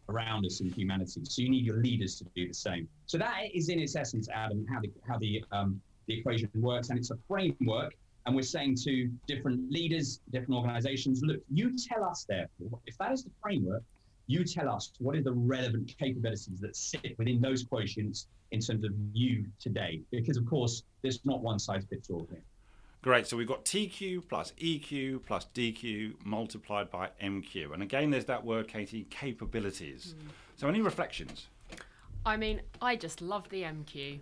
around 0.10 0.45
us 0.45 0.60
in 0.60 0.69
humanity. 0.72 1.22
So 1.24 1.41
you 1.41 1.50
need 1.50 1.65
your 1.65 1.77
leaders 1.77 2.17
to 2.17 2.25
do 2.36 2.48
the 2.48 2.53
same. 2.53 2.89
So 3.05 3.17
that 3.19 3.43
is 3.53 3.69
in 3.69 3.79
its 3.79 3.95
essence, 3.95 4.27
Adam, 4.29 4.65
how 4.72 4.81
the, 4.81 4.91
how 5.07 5.17
the, 5.17 5.43
um, 5.51 5.79
the 6.07 6.19
equation 6.19 6.50
works. 6.55 6.89
And 6.89 7.00
it's 7.00 7.12
a 7.12 7.17
framework. 7.27 7.93
And 8.25 8.36
we're 8.36 8.41
saying 8.41 8.75
to 8.83 9.10
different 9.27 9.72
leaders, 9.72 10.19
different 10.31 10.55
organizations, 10.55 11.22
look, 11.24 11.39
you 11.50 11.75
tell 11.77 12.03
us, 12.03 12.25
therefore, 12.27 12.79
if 12.86 12.98
that 12.98 13.13
is 13.13 13.24
the 13.24 13.31
framework, 13.41 13.83
you 14.29 14.43
tell 14.43 14.69
us 14.69 14.91
what 15.00 15.15
are 15.15 15.24
the 15.24 15.33
relevant 15.33 15.91
capabilities 16.00 16.59
that 16.59 16.75
sit 16.75 17.17
within 17.17 17.41
those 17.41 17.63
quotients 17.63 18.27
in 18.51 18.59
terms 18.59 18.83
of 18.83 18.91
you 19.12 19.43
today. 19.59 20.01
Because, 20.12 20.38
of 20.38 20.45
course, 20.45 20.83
there's 21.01 21.19
not 21.25 21.41
one 21.41 21.57
size 21.57 21.83
fits 21.89 22.12
all 22.12 22.27
here. 22.29 22.43
Great. 23.01 23.25
So 23.25 23.36
we've 23.36 23.48
got 23.48 23.65
TQ 23.65 24.27
plus 24.29 24.53
EQ 24.62 25.25
plus 25.25 25.48
DQ 25.55 26.13
multiplied 26.24 26.91
by 26.91 27.09
MQ. 27.24 27.74
And 27.74 27.81
again, 27.81 28.12
there's 28.12 28.25
that 28.25 28.45
word, 28.45 28.67
Katie, 28.67 29.07
capabilities. 29.09 30.13
Mm. 30.15 30.29
So, 30.57 30.67
any 30.67 30.81
reflections? 30.81 31.48
I 32.24 32.38
mean, 32.38 32.62
I 32.81 32.98
just 32.98 33.21
love 33.21 33.50
the 33.50 33.63
MQ. 33.63 34.19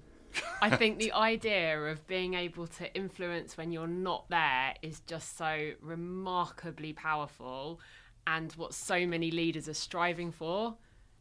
I 0.62 0.70
think 0.78 1.00
the 1.00 1.12
idea 1.14 1.78
of 1.82 2.08
being 2.08 2.36
able 2.36 2.68
to 2.68 2.96
influence 2.96 3.58
when 3.58 3.74
you're 3.74 3.88
not 3.88 4.30
there 4.30 4.76
is 4.82 5.02
just 5.02 5.38
so 5.38 5.72
remarkably 5.82 6.94
powerful 6.94 7.82
and 8.28 8.52
what 8.54 8.74
so 8.74 9.08
many 9.08 9.32
leaders 9.32 9.68
are 9.68 9.74
striving 9.74 10.32
for 10.32 10.76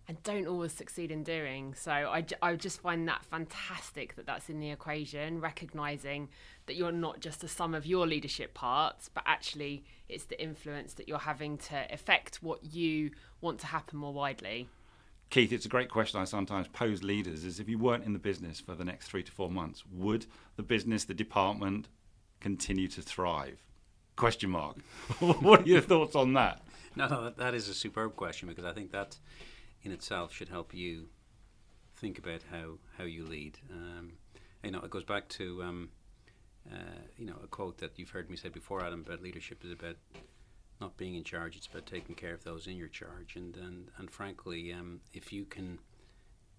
and 0.09 0.23
don't 0.23 0.47
always 0.47 0.73
succeed 0.73 1.11
in 1.11 1.23
doing. 1.23 1.75
So 1.75 1.91
I, 1.91 2.25
I 2.43 2.55
just 2.57 2.81
find 2.81 3.09
that 3.09 3.25
fantastic 3.25 4.15
that 4.17 4.27
that's 4.27 4.49
in 4.49 4.61
the 4.61 4.71
equation, 4.71 5.41
recognizing 5.41 6.29
that 6.67 6.75
you're 6.75 6.93
not 6.93 7.21
just 7.21 7.43
a 7.45 7.49
sum 7.49 7.75
of 7.75 7.87
your 7.87 8.07
leadership 8.07 8.55
parts, 8.55 9.09
but 9.13 9.25
actually 9.27 9.85
it's 10.09 10.25
the 10.25 10.41
influence 10.41 10.95
that 10.95 11.09
you're 11.09 11.19
having 11.19 11.59
to 11.59 11.87
affect 11.91 12.43
what 12.43 12.63
you 12.65 13.13
want 13.41 13.61
to 13.61 13.67
happen 13.67 13.99
more 13.99 14.13
widely. 14.13 14.69
Keith, 15.31 15.53
it's 15.53 15.67
a 15.67 15.69
great 15.69 15.91
question 15.91 16.21
I 16.21 16.25
sometimes 16.25 16.69
pose 16.69 17.03
leaders 17.03 17.45
is 17.45 17.59
if 17.59 17.69
you 17.69 17.79
weren't 17.79 18.05
in 18.05 18.13
the 18.13 18.19
business 18.19 18.61
for 18.61 18.75
the 18.75 18.85
next 18.85 19.09
three 19.09 19.25
to 19.25 19.33
four 19.33 19.51
months, 19.51 19.83
would 19.93 20.27
the 20.57 20.63
business, 20.63 21.05
the 21.05 21.15
department 21.15 21.89
continue 22.41 22.87
to 22.89 23.03
thrive? 23.03 23.61
Question 24.15 24.51
mark. 24.51 24.77
what 25.19 25.63
are 25.63 25.69
your 25.69 25.81
thoughts 25.81 26.15
on 26.15 26.35
that? 26.35 26.63
No, 26.97 27.07
no, 27.09 27.31
that 27.31 27.55
is 27.55 27.69
a 27.69 27.75
superb 27.75 28.17
question 28.17 28.49
because 28.49 28.65
I 28.65 28.73
think 28.73 28.91
that 28.93 29.19
in 29.83 29.93
itself 29.93 30.33
should 30.33 30.49
help 30.49 30.73
you 30.73 31.09
think 31.95 32.19
about 32.19 32.41
how, 32.51 32.79
how 32.97 33.05
you 33.05 33.25
lead. 33.25 33.59
Um, 33.71 34.13
you 34.65 34.71
know, 34.71 34.81
it 34.81 34.91
goes 34.91 35.05
back 35.05 35.29
to 35.29 35.63
um, 35.63 35.91
uh, 36.73 37.03
you 37.17 37.27
know, 37.27 37.37
a 37.43 37.47
quote 37.47 37.79
that 37.79 37.93
you've 37.97 38.11
heard 38.11 38.31
me 38.31 38.37
say 38.37 38.49
before, 38.49 38.85
Adam, 38.85 39.05
about 39.07 39.23
leadership 39.23 39.65
is 39.65 39.73
about 39.73 39.97
not 40.81 40.97
being 40.97 41.15
in 41.15 41.25
charge; 41.25 41.57
it's 41.57 41.67
about 41.67 41.87
taking 41.87 42.15
care 42.15 42.35
of 42.35 42.45
those 42.45 42.67
in 42.67 42.77
your 42.77 42.89
charge. 42.89 43.37
And 43.37 43.57
and 43.57 43.89
and 43.99 44.11
frankly, 44.11 44.73
um, 44.73 45.01
if 45.13 45.33
you 45.33 45.45
can, 45.45 45.79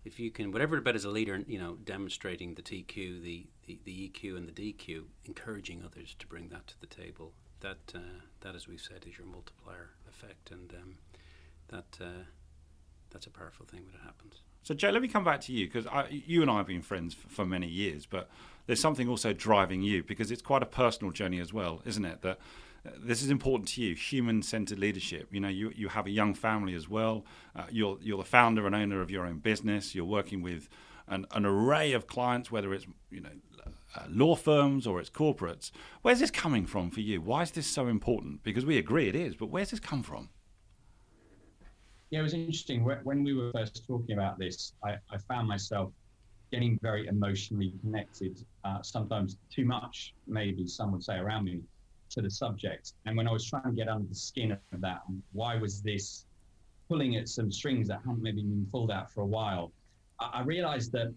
if 0.05 0.19
you 0.19 0.31
can, 0.31 0.51
whatever 0.51 0.75
it 0.75 0.79
about 0.79 0.95
as 0.95 1.05
a 1.05 1.09
leader, 1.09 1.43
you 1.47 1.59
know, 1.59 1.75
demonstrating 1.83 2.53
the 2.53 2.61
TQ, 2.61 3.21
the, 3.21 3.47
the, 3.65 3.79
the 3.83 4.09
EQ, 4.09 4.37
and 4.37 4.47
the 4.47 4.73
DQ, 4.73 5.03
encouraging 5.25 5.83
others 5.83 6.15
to 6.19 6.27
bring 6.27 6.49
that 6.49 6.67
to 6.67 6.79
the 6.79 6.87
table. 6.87 7.33
That 7.61 7.93
uh, 7.95 8.21
that, 8.41 8.55
as 8.55 8.67
we've 8.67 8.81
said, 8.81 9.05
is 9.07 9.17
your 9.17 9.27
multiplier 9.27 9.89
effect, 10.07 10.51
and 10.51 10.71
um, 10.73 10.97
that 11.69 11.97
uh, 11.99 12.23
that's 13.09 13.25
a 13.25 13.31
powerful 13.31 13.65
thing 13.65 13.81
when 13.85 13.95
it 13.95 14.05
happens. 14.05 14.41
So, 14.63 14.73
Joe, 14.73 14.89
let 14.89 15.01
me 15.01 15.07
come 15.07 15.23
back 15.23 15.41
to 15.41 15.53
you 15.53 15.65
because 15.65 15.87
you 16.11 16.41
and 16.41 16.51
I 16.51 16.57
have 16.57 16.67
been 16.67 16.81
friends 16.81 17.13
for, 17.13 17.29
for, 17.29 17.45
many 17.45 17.67
years, 17.67 18.05
but 18.05 18.29
there's 18.65 18.81
something 18.81 19.07
also 19.07 19.31
driving 19.31 19.81
you 19.81 20.03
because 20.03 20.29
it's 20.29 20.41
quite 20.41 20.61
a 20.61 20.65
personal 20.65 21.11
journey 21.13 21.39
as 21.39 21.53
well, 21.53 21.81
isn't 21.85 22.03
it? 22.03 22.21
That 22.21 22.37
uh, 22.85 22.89
this 22.99 23.23
is 23.23 23.29
important 23.29 23.69
to 23.69 23.81
you, 23.81 23.95
human-centered 23.95 24.77
leadership. 24.77 25.29
You 25.31 25.39
know, 25.39 25.47
you, 25.47 25.71
you 25.73 25.87
have 25.87 26.05
a 26.05 26.09
young 26.09 26.33
family 26.33 26.73
as 26.73 26.89
well. 26.89 27.25
Uh, 27.55 27.63
you're 27.71 27.97
you're 28.01 28.17
the 28.17 28.25
founder 28.25 28.65
and 28.65 28.75
owner 28.75 29.01
of 29.01 29.09
your 29.09 29.25
own 29.25 29.39
business. 29.39 29.95
You're 29.95 30.05
working 30.05 30.41
with 30.41 30.67
an, 31.07 31.25
an 31.31 31.45
array 31.45 31.93
of 31.93 32.07
clients, 32.07 32.51
whether 32.51 32.73
it's 32.73 32.85
you 33.09 33.21
know 33.21 33.29
uh, 33.97 34.03
law 34.09 34.35
firms 34.35 34.85
or 34.85 34.99
it's 34.99 35.09
corporates. 35.09 35.71
Where's 36.01 36.19
this 36.19 36.31
coming 36.31 36.65
from 36.65 36.89
for 36.91 37.01
you? 37.01 37.21
Why 37.21 37.41
is 37.43 37.51
this 37.51 37.67
so 37.67 37.87
important? 37.87 38.43
Because 38.43 38.65
we 38.65 38.77
agree 38.77 39.07
it 39.07 39.15
is, 39.15 39.35
but 39.35 39.47
where's 39.47 39.71
this 39.71 39.79
come 39.79 40.03
from? 40.03 40.29
Yeah, 42.09 42.19
it 42.19 42.23
was 42.23 42.33
interesting. 42.33 42.85
When 42.85 43.23
we 43.23 43.33
were 43.33 43.51
first 43.51 43.85
talking 43.85 44.13
about 44.17 44.39
this, 44.39 44.73
I, 44.83 44.95
I 45.11 45.17
found 45.17 45.47
myself 45.47 45.91
getting 46.51 46.79
very 46.81 47.07
emotionally 47.07 47.73
connected, 47.81 48.45
uh, 48.63 48.81
sometimes 48.81 49.37
too 49.53 49.65
much, 49.65 50.13
maybe 50.25 50.65
some 50.67 50.93
would 50.93 51.03
say 51.03 51.17
around 51.17 51.45
me, 51.45 51.61
to 52.11 52.21
the 52.21 52.29
subject. 52.29 52.93
And 53.05 53.17
when 53.17 53.27
I 53.27 53.31
was 53.31 53.45
trying 53.45 53.63
to 53.63 53.71
get 53.71 53.89
under 53.89 54.07
the 54.07 54.15
skin 54.15 54.51
of 54.51 54.81
that, 54.81 55.01
why 55.33 55.57
was 55.57 55.81
this 55.81 56.25
pulling 56.87 57.17
at 57.17 57.27
some 57.27 57.51
strings 57.51 57.89
that 57.89 57.99
hadn't 58.05 58.21
maybe 58.21 58.41
been 58.41 58.67
pulled 58.71 58.91
out 58.91 59.11
for 59.11 59.21
a 59.21 59.25
while? 59.25 59.73
I, 60.21 60.29
I 60.35 60.41
realized 60.43 60.93
that 60.93 61.13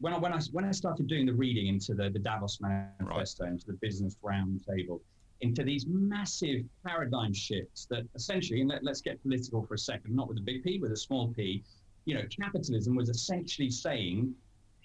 when 0.00 0.12
I, 0.12 0.18
when 0.18 0.32
I 0.32 0.40
when 0.52 0.64
I 0.64 0.70
started 0.70 1.06
doing 1.06 1.26
the 1.26 1.34
reading 1.34 1.66
into 1.66 1.94
the, 1.94 2.10
the 2.10 2.18
Davos 2.18 2.60
Manifesto, 2.60 3.44
right. 3.44 3.52
into 3.52 3.66
the 3.66 3.74
Business 3.74 4.16
Roundtable, 4.22 5.00
into 5.40 5.62
these 5.62 5.86
massive 5.86 6.64
paradigm 6.84 7.32
shifts 7.32 7.86
that 7.90 8.04
essentially, 8.14 8.60
and 8.60 8.70
let, 8.70 8.86
us 8.86 9.00
get 9.00 9.22
political 9.22 9.64
for 9.64 9.74
a 9.74 9.78
second, 9.78 10.14
not 10.14 10.28
with 10.28 10.38
a 10.38 10.42
big 10.42 10.62
P, 10.64 10.78
with 10.78 10.92
a 10.92 10.96
small 10.96 11.28
p, 11.28 11.62
you 12.04 12.14
know, 12.14 12.22
capitalism 12.40 12.96
was 12.96 13.08
essentially 13.08 13.70
saying, 13.70 14.34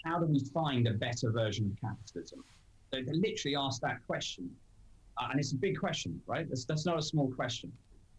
how 0.04 0.20
do 0.20 0.26
we 0.26 0.40
find 0.54 0.88
a 0.88 0.94
better 0.94 1.32
version 1.32 1.66
of 1.66 1.90
capitalism? 1.90 2.44
They, 2.92 3.02
they 3.02 3.14
literally 3.14 3.56
asked 3.56 3.82
that 3.82 4.06
question. 4.06 4.50
Uh, 5.18 5.28
and 5.32 5.40
it's 5.40 5.54
a 5.54 5.58
big 5.58 5.80
question, 5.80 6.22
right? 6.28 6.48
That's, 6.48 6.66
that's 6.66 6.86
not 6.86 6.98
a 6.98 7.02
small 7.02 7.32
question. 7.32 7.72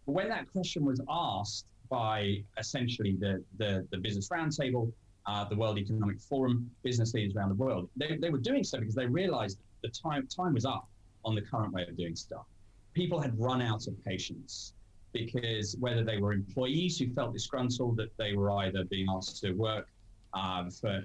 But 0.06 0.12
when 0.12 0.28
that 0.28 0.50
question 0.50 0.84
was 0.84 1.00
asked 1.08 1.66
by 1.90 2.42
essentially 2.58 3.16
the, 3.18 3.44
the, 3.58 3.86
the 3.90 3.98
Business 3.98 4.28
Roundtable, 4.28 4.90
uh, 5.26 5.44
the 5.44 5.56
World 5.56 5.78
Economic 5.78 6.20
Forum, 6.20 6.70
business 6.82 7.14
leaders 7.14 7.34
around 7.36 7.48
the 7.50 7.54
world, 7.54 7.88
they, 7.96 8.16
they 8.16 8.30
were 8.30 8.38
doing 8.38 8.64
so 8.64 8.78
because 8.78 8.94
they 8.94 9.06
realized 9.06 9.58
the 9.82 9.88
time, 9.88 10.26
time 10.26 10.54
was 10.54 10.64
up 10.64 10.88
on 11.24 11.34
the 11.34 11.42
current 11.42 11.72
way 11.72 11.82
of 11.88 11.96
doing 11.96 12.14
stuff. 12.14 12.46
People 12.92 13.20
had 13.20 13.38
run 13.38 13.60
out 13.62 13.86
of 13.86 14.04
patience 14.04 14.74
because 15.12 15.76
whether 15.78 16.04
they 16.04 16.18
were 16.18 16.32
employees 16.32 16.98
who 16.98 17.08
felt 17.14 17.32
disgruntled 17.32 17.96
that 17.96 18.10
they 18.18 18.34
were 18.34 18.50
either 18.62 18.84
being 18.84 19.06
asked 19.08 19.40
to 19.40 19.52
work 19.52 19.88
uh, 20.34 20.68
for 20.68 21.00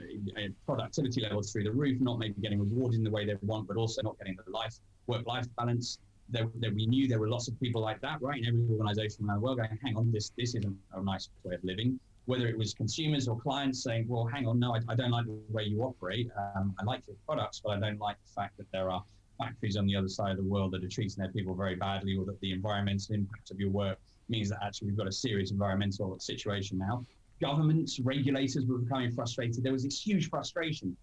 productivity 0.66 1.22
levels 1.22 1.52
through 1.52 1.64
the 1.64 1.72
roof, 1.72 2.02
not 2.02 2.18
maybe 2.18 2.36
getting 2.42 2.60
rewarded 2.60 2.98
in 2.98 3.04
the 3.04 3.12
way 3.12 3.26
they 3.26 3.36
want, 3.44 3.68
but 3.68 3.78
also 3.78 4.02
not 4.02 4.18
getting 4.18 4.36
the 4.44 4.52
life 4.52 4.76
work-life 5.08 5.46
balance. 5.58 6.00
There, 6.30 6.48
there, 6.56 6.72
we 6.72 6.86
knew 6.86 7.08
there 7.08 7.20
were 7.20 7.30
lots 7.30 7.48
of 7.48 7.60
people 7.60 7.82
like 7.82 8.02
that, 8.02 8.22
right? 8.22 8.40
In 8.40 8.46
every 8.48 8.68
organization 8.72 9.26
around 9.26 9.38
the 9.38 9.42
world 9.42 9.58
going, 9.58 9.78
hang 9.84 9.98
on, 9.98 10.12
this 10.12 10.32
this 10.38 10.56
isn't 10.56 10.78
a 10.94 11.02
nice 11.02 11.30
way 11.44 11.56
of 11.56 11.64
living. 11.64 12.00
Whether 12.30 12.48
it 12.48 12.56
was 12.56 12.76
consumers 12.76 13.28
or 13.28 13.36
clients 13.40 13.82
saying, 13.82 14.06
well, 14.08 14.26
hang 14.34 14.46
on, 14.46 14.60
no, 14.60 14.76
I, 14.76 14.80
I 14.88 14.96
don't 15.00 15.10
like 15.10 15.26
the 15.26 15.40
way 15.50 15.64
you 15.64 15.82
operate. 15.82 16.30
Um, 16.56 16.76
I 16.80 16.84
like 16.84 17.02
your 17.08 17.16
products, 17.26 17.60
but 17.64 17.72
I 17.72 17.80
don't 17.80 18.00
like 18.00 18.18
the 18.24 18.32
fact 18.40 18.56
that 18.58 18.68
there 18.72 18.92
are 18.92 19.04
factories 19.40 19.76
on 19.78 19.88
the 19.88 19.96
other 19.96 20.08
side 20.08 20.30
of 20.30 20.38
the 20.38 20.44
world 20.44 20.72
that 20.74 20.84
are 20.84 20.88
treating 20.88 21.18
their 21.24 21.32
people 21.32 21.56
very 21.56 21.74
badly, 21.74 22.16
or 22.16 22.26
that 22.26 22.40
the 22.42 22.52
environmental 22.52 23.16
impact 23.16 23.50
of 23.50 23.60
your 23.60 23.72
work 23.72 23.98
means 24.28 24.48
that 24.50 24.60
actually 24.64 24.90
we've 24.90 24.98
got 24.98 25.08
a 25.08 25.12
serious 25.12 25.50
environmental 25.50 26.20
situation 26.20 26.78
now. 26.78 27.04
Governments, 27.42 28.00
regulators 28.00 28.64
were 28.68 28.78
becoming 28.78 29.12
frustrated. 29.12 29.64
There 29.64 29.74
was 29.74 29.84
this 29.84 30.00
huge 30.00 30.30
frustration. 30.30 30.96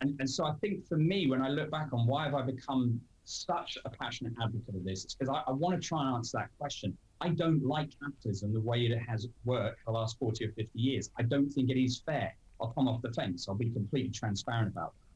And, 0.00 0.16
and 0.18 0.30
so 0.30 0.46
I 0.46 0.54
think 0.62 0.86
for 0.86 0.96
me, 0.96 1.26
when 1.26 1.42
I 1.42 1.50
look 1.50 1.70
back 1.70 1.88
on 1.92 2.06
why 2.06 2.24
have 2.24 2.34
I 2.34 2.40
become 2.40 2.98
such 3.24 3.76
a 3.84 3.90
passionate 3.90 4.32
advocate 4.42 4.76
of 4.76 4.84
this, 4.84 5.04
it's 5.04 5.14
because 5.14 5.28
I, 5.28 5.42
I 5.46 5.52
want 5.52 5.78
to 5.78 5.86
try 5.86 6.00
and 6.06 6.16
answer 6.16 6.38
that 6.38 6.48
question. 6.58 6.96
I 7.22 7.28
don't 7.28 7.62
like 7.62 7.90
capitalism 8.00 8.54
the 8.54 8.60
way 8.60 8.86
it 8.86 8.98
has 8.98 9.28
worked 9.44 9.80
for 9.80 9.92
the 9.92 9.98
last 9.98 10.18
40 10.18 10.46
or 10.46 10.52
50 10.52 10.70
years. 10.74 11.10
I 11.18 11.22
don't 11.22 11.50
think 11.50 11.70
it 11.70 11.78
is 11.78 12.02
fair. 12.06 12.34
I'll 12.60 12.70
come 12.70 12.88
off 12.88 13.02
the 13.02 13.12
fence. 13.12 13.46
I'll 13.48 13.54
be 13.54 13.70
completely 13.70 14.10
transparent 14.10 14.68
about 14.68 14.94
that. 14.94 15.10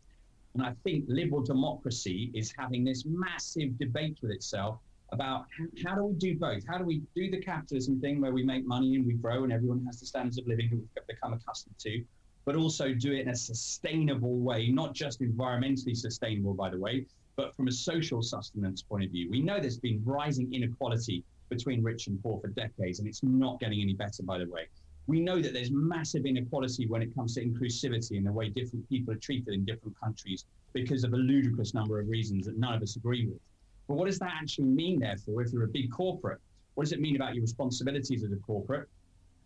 And 0.55 0.63
I 0.63 0.75
think 0.85 1.05
liberal 1.09 1.43
democracy 1.43 2.31
is 2.35 2.55
having 2.57 2.85
this 2.85 3.05
massive 3.07 3.79
debate 3.79 4.19
with 4.23 4.31
itself 4.31 4.79
about 5.13 5.47
how, 5.57 5.91
how, 5.91 5.95
do 5.97 6.05
we 6.05 6.15
do 6.15 6.39
both? 6.39 6.67
How 6.67 6.79
do 6.79 6.85
we 6.85 7.03
do 7.15 7.31
the 7.31 7.41
capitalism 7.41 8.01
thing 8.01 8.21
where 8.21 8.33
we 8.33 8.45
make 8.45 8.67
money 8.67 8.97
and 8.97 9.07
we 9.07 9.15
grow 9.15 9.45
and 9.45 9.53
everyone 9.53 9.85
has 9.87 9.99
the 10.01 10.07
standards 10.07 10.39
of 10.39 10.47
living 10.47 10.69
that 10.71 10.77
we've 10.77 11.07
become 11.07 11.33
accustomed 11.33 11.79
to, 11.81 12.05
but 12.45 12.55
also 12.55 12.93
do 12.93 13.13
it 13.13 13.21
in 13.21 13.29
a 13.31 13.37
sustainable 13.37 14.37
way, 14.39 14.69
not 14.69 14.95
just 14.95 15.21
environmentally 15.21 15.97
sustainable, 15.97 16.55
by 16.55 16.71
the 16.71 16.79
way, 16.79 17.07
but 17.37 17.57
from 17.57 17.69
a 17.69 17.73
social 17.73 18.23
sustenance 18.23 18.83
point 18.83 19.05
of 19.05 19.11
view. 19.11 19.31
We 19.31 19.41
know 19.41 19.59
there's 19.59 19.79
been 19.79 20.03
rising 20.05 20.53
inequality 20.53 21.25
between 21.55 21.83
rich 21.83 22.07
and 22.09 22.23
poor 22.23 22.41
for 22.41 22.49
decades, 22.49 22.99
and 22.99 23.09
it's 23.09 23.23
not 23.23 23.61
getting 23.61 23.81
any 23.81 23.95
better, 23.95 24.23
by 24.23 24.39
the 24.39 24.49
way 24.49 24.67
we 25.07 25.21
know 25.21 25.41
that 25.41 25.53
there's 25.53 25.71
massive 25.71 26.25
inequality 26.25 26.87
when 26.87 27.03
it 27.03 27.15
comes 27.15 27.35
to 27.35 27.45
inclusivity 27.45 28.17
and 28.17 28.27
the 28.27 28.33
way 28.33 28.49
different 28.49 28.89
people 28.89 29.13
are 29.13 29.19
treated 29.19 29.53
in 29.53 29.65
different 29.65 29.99
countries 30.01 30.47
because 30.73 31.05
of 31.05 31.13
a 31.13 31.17
ludicrous 31.17 31.75
number 31.75 32.01
of 32.01 32.09
reasons 32.09 32.47
that 32.47 32.57
none 32.59 32.75
of 32.75 32.83
us 32.83 32.97
agree 32.97 33.27
with. 33.27 33.39
But 33.87 33.95
what 33.95 34.07
does 34.07 34.19
that 34.21 34.33
actually 34.41 34.69
mean, 34.69 34.99
therefore, 34.99 35.43
if 35.43 35.53
you're 35.53 35.65
a 35.65 35.69
big 35.69 35.91
corporate? 35.93 36.41
What 36.75 36.85
does 36.85 36.93
it 36.93 37.01
mean 37.01 37.17
about 37.17 37.35
your 37.35 37.43
responsibilities 37.43 38.25
as 38.25 38.33
a 38.33 38.37
corporate? 38.37 38.89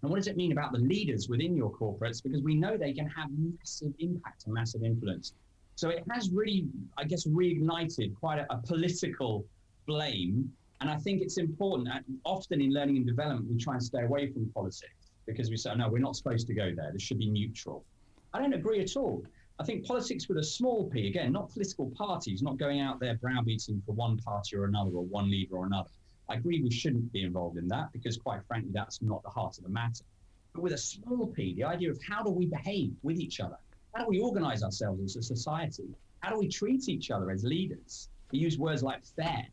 And 0.02 0.10
what 0.10 0.16
does 0.16 0.28
it 0.28 0.36
mean 0.36 0.52
about 0.52 0.72
the 0.72 0.78
leaders 0.78 1.28
within 1.28 1.56
your 1.56 1.72
corporates? 1.72 2.22
Because 2.22 2.42
we 2.42 2.54
know 2.54 2.76
they 2.76 2.92
can 2.92 3.08
have 3.08 3.28
massive 3.36 3.92
impact 3.98 4.44
and 4.44 4.54
massive 4.54 4.84
influence. 4.84 5.34
So 5.74 5.88
it 5.88 6.04
has 6.10 6.30
really, 6.30 6.68
I 6.96 7.04
guess, 7.04 7.26
reignited 7.26 8.14
quite 8.14 8.38
a, 8.38 8.46
a 8.52 8.58
political 8.58 9.44
blame. 9.86 10.52
And 10.80 10.90
I 10.90 10.96
think 10.96 11.22
it's 11.22 11.38
important. 11.38 11.88
That 11.88 12.04
often 12.24 12.60
in 12.60 12.72
learning 12.72 12.98
and 12.98 13.06
development, 13.06 13.50
we 13.50 13.56
try 13.56 13.74
and 13.74 13.82
stay 13.82 14.02
away 14.02 14.30
from 14.32 14.50
politics 14.54 15.10
because 15.26 15.50
we 15.50 15.56
say, 15.56 15.74
no, 15.74 15.88
we're 15.88 15.98
not 15.98 16.16
supposed 16.16 16.46
to 16.46 16.54
go 16.54 16.72
there. 16.74 16.90
This 16.92 17.02
should 17.02 17.18
be 17.18 17.28
neutral. 17.28 17.84
I 18.32 18.40
don't 18.40 18.54
agree 18.54 18.80
at 18.80 18.96
all. 18.96 19.24
I 19.60 19.64
think 19.64 19.84
politics 19.84 20.28
with 20.28 20.38
a 20.38 20.44
small 20.44 20.88
p, 20.88 21.08
again, 21.08 21.32
not 21.32 21.52
political 21.52 21.90
parties, 21.90 22.42
not 22.42 22.58
going 22.58 22.80
out 22.80 23.00
there 23.00 23.16
browbeating 23.16 23.82
for 23.84 23.92
one 23.92 24.16
party 24.18 24.56
or 24.56 24.64
another 24.66 24.90
or 24.90 25.04
one 25.04 25.30
leader 25.30 25.56
or 25.56 25.66
another. 25.66 25.90
I 26.28 26.34
agree 26.34 26.62
we 26.62 26.70
shouldn't 26.70 27.12
be 27.12 27.24
involved 27.24 27.56
in 27.56 27.66
that 27.68 27.90
because, 27.92 28.16
quite 28.16 28.40
frankly, 28.46 28.70
that's 28.72 29.02
not 29.02 29.22
the 29.24 29.30
heart 29.30 29.58
of 29.58 29.64
the 29.64 29.70
matter. 29.70 30.04
But 30.52 30.62
with 30.62 30.74
a 30.74 30.78
small 30.78 31.26
p, 31.26 31.54
the 31.54 31.64
idea 31.64 31.90
of 31.90 31.98
how 32.08 32.22
do 32.22 32.30
we 32.30 32.46
behave 32.46 32.92
with 33.02 33.18
each 33.18 33.40
other? 33.40 33.56
How 33.94 34.04
do 34.04 34.10
we 34.10 34.20
organize 34.20 34.62
ourselves 34.62 35.02
as 35.02 35.16
a 35.16 35.22
society? 35.22 35.88
How 36.20 36.30
do 36.30 36.38
we 36.38 36.48
treat 36.48 36.88
each 36.88 37.10
other 37.10 37.30
as 37.30 37.42
leaders? 37.42 38.08
We 38.30 38.38
use 38.38 38.58
words 38.58 38.82
like 38.82 39.04
fair. 39.04 39.46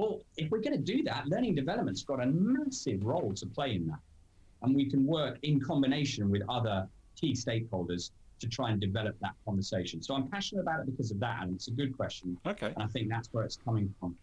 Well, 0.00 0.22
if 0.38 0.50
we're 0.50 0.62
going 0.62 0.82
to 0.82 0.92
do 0.96 1.02
that, 1.02 1.26
learning 1.26 1.56
development's 1.56 2.02
got 2.02 2.22
a 2.22 2.26
massive 2.26 3.04
role 3.04 3.34
to 3.34 3.44
play 3.44 3.74
in 3.74 3.86
that 3.88 3.98
and 4.62 4.74
we 4.74 4.88
can 4.88 5.06
work 5.06 5.38
in 5.42 5.60
combination 5.60 6.30
with 6.30 6.42
other 6.48 6.88
key 7.16 7.34
stakeholders 7.34 8.10
to 8.38 8.48
try 8.48 8.70
and 8.70 8.80
develop 8.80 9.14
that 9.20 9.34
conversation. 9.44 10.00
So 10.02 10.14
I'm 10.14 10.26
passionate 10.28 10.62
about 10.62 10.80
it 10.80 10.86
because 10.86 11.10
of 11.10 11.20
that, 11.20 11.42
and 11.42 11.54
it's 11.54 11.68
a 11.68 11.72
good 11.72 11.94
question. 11.94 12.38
Okay. 12.46 12.72
And 12.74 12.82
I 12.82 12.86
think 12.86 13.10
that's 13.10 13.28
where 13.32 13.44
it's 13.44 13.56
coming 13.56 13.94
from. 14.00 14.16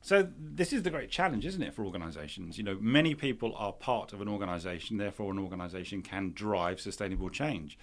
So 0.00 0.28
this 0.38 0.72
is 0.72 0.82
the 0.82 0.90
great 0.90 1.10
challenge, 1.10 1.44
isn't 1.44 1.62
it, 1.62 1.74
for 1.74 1.84
organisations? 1.84 2.56
You 2.56 2.64
know, 2.64 2.78
many 2.80 3.14
people 3.14 3.54
are 3.56 3.72
part 3.72 4.14
of 4.14 4.22
an 4.22 4.28
organisation, 4.28 4.96
therefore 4.96 5.32
an 5.32 5.38
organisation 5.38 6.00
can 6.00 6.32
drive 6.32 6.80
sustainable 6.80 7.28
change. 7.28 7.78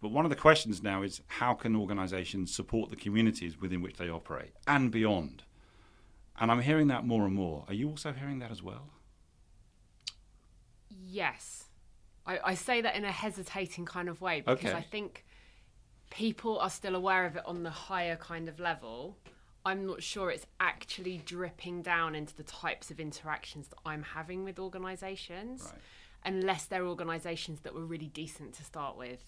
But 0.00 0.12
one 0.12 0.24
of 0.24 0.30
the 0.30 0.36
questions 0.36 0.82
now 0.82 1.02
is 1.02 1.20
how 1.26 1.52
can 1.52 1.76
organisations 1.76 2.54
support 2.54 2.88
the 2.88 2.96
communities 2.96 3.60
within 3.60 3.82
which 3.82 3.96
they 3.96 4.08
operate 4.08 4.52
and 4.66 4.90
beyond? 4.90 5.42
And 6.38 6.50
I'm 6.50 6.60
hearing 6.60 6.88
that 6.88 7.06
more 7.06 7.24
and 7.24 7.34
more. 7.34 7.64
Are 7.68 7.74
you 7.74 7.88
also 7.88 8.12
hearing 8.12 8.40
that 8.40 8.50
as 8.50 8.62
well? 8.62 8.90
Yes. 10.90 11.64
I, 12.26 12.38
I 12.44 12.54
say 12.54 12.80
that 12.80 12.94
in 12.96 13.04
a 13.04 13.12
hesitating 13.12 13.86
kind 13.86 14.08
of 14.08 14.20
way 14.20 14.40
because 14.40 14.70
okay. 14.70 14.74
I 14.74 14.82
think 14.82 15.24
people 16.10 16.58
are 16.58 16.70
still 16.70 16.94
aware 16.94 17.26
of 17.26 17.36
it 17.36 17.42
on 17.46 17.62
the 17.62 17.70
higher 17.70 18.16
kind 18.16 18.48
of 18.48 18.60
level. 18.60 19.16
I'm 19.64 19.86
not 19.86 20.02
sure 20.02 20.30
it's 20.30 20.46
actually 20.60 21.22
dripping 21.24 21.82
down 21.82 22.14
into 22.14 22.34
the 22.34 22.44
types 22.44 22.90
of 22.90 23.00
interactions 23.00 23.68
that 23.68 23.78
I'm 23.84 24.02
having 24.02 24.44
with 24.44 24.58
organisations, 24.60 25.64
right. 25.64 25.80
unless 26.24 26.66
they're 26.66 26.86
organisations 26.86 27.60
that 27.60 27.74
were 27.74 27.84
really 27.84 28.06
decent 28.06 28.52
to 28.54 28.64
start 28.64 28.96
with. 28.96 29.24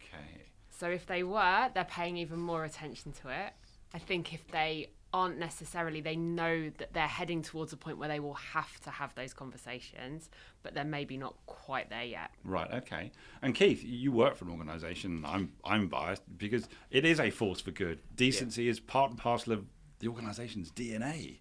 Okay. 0.00 0.42
So 0.70 0.88
if 0.88 1.06
they 1.06 1.22
were, 1.22 1.70
they're 1.72 1.84
paying 1.84 2.16
even 2.16 2.40
more 2.40 2.64
attention 2.64 3.12
to 3.22 3.28
it. 3.28 3.52
I 3.92 3.98
think 3.98 4.34
if 4.34 4.48
they 4.48 4.90
aren't 5.14 5.38
necessarily 5.38 6.00
they 6.00 6.16
know 6.16 6.68
that 6.76 6.92
they're 6.92 7.06
heading 7.06 7.40
towards 7.40 7.72
a 7.72 7.76
point 7.76 7.96
where 7.98 8.08
they 8.08 8.18
will 8.18 8.34
have 8.34 8.80
to 8.80 8.90
have 8.90 9.14
those 9.14 9.32
conversations 9.32 10.28
but 10.64 10.74
they're 10.74 10.82
maybe 10.82 11.16
not 11.16 11.36
quite 11.46 11.88
there 11.88 12.04
yet. 12.04 12.32
Right 12.42 12.68
okay. 12.72 13.12
And 13.40 13.54
keith 13.54 13.84
you 13.84 14.10
work 14.10 14.36
for 14.36 14.44
an 14.44 14.50
organization 14.50 15.24
i'm 15.24 15.52
i'm 15.64 15.86
biased 15.86 16.22
because 16.36 16.68
it 16.90 17.04
is 17.04 17.20
a 17.20 17.30
force 17.30 17.60
for 17.60 17.70
good. 17.70 18.00
Decency 18.16 18.64
yeah. 18.64 18.72
is 18.72 18.80
part 18.80 19.10
and 19.10 19.18
parcel 19.18 19.52
of 19.52 19.66
the 20.00 20.08
organization's 20.08 20.72
dna 20.72 21.38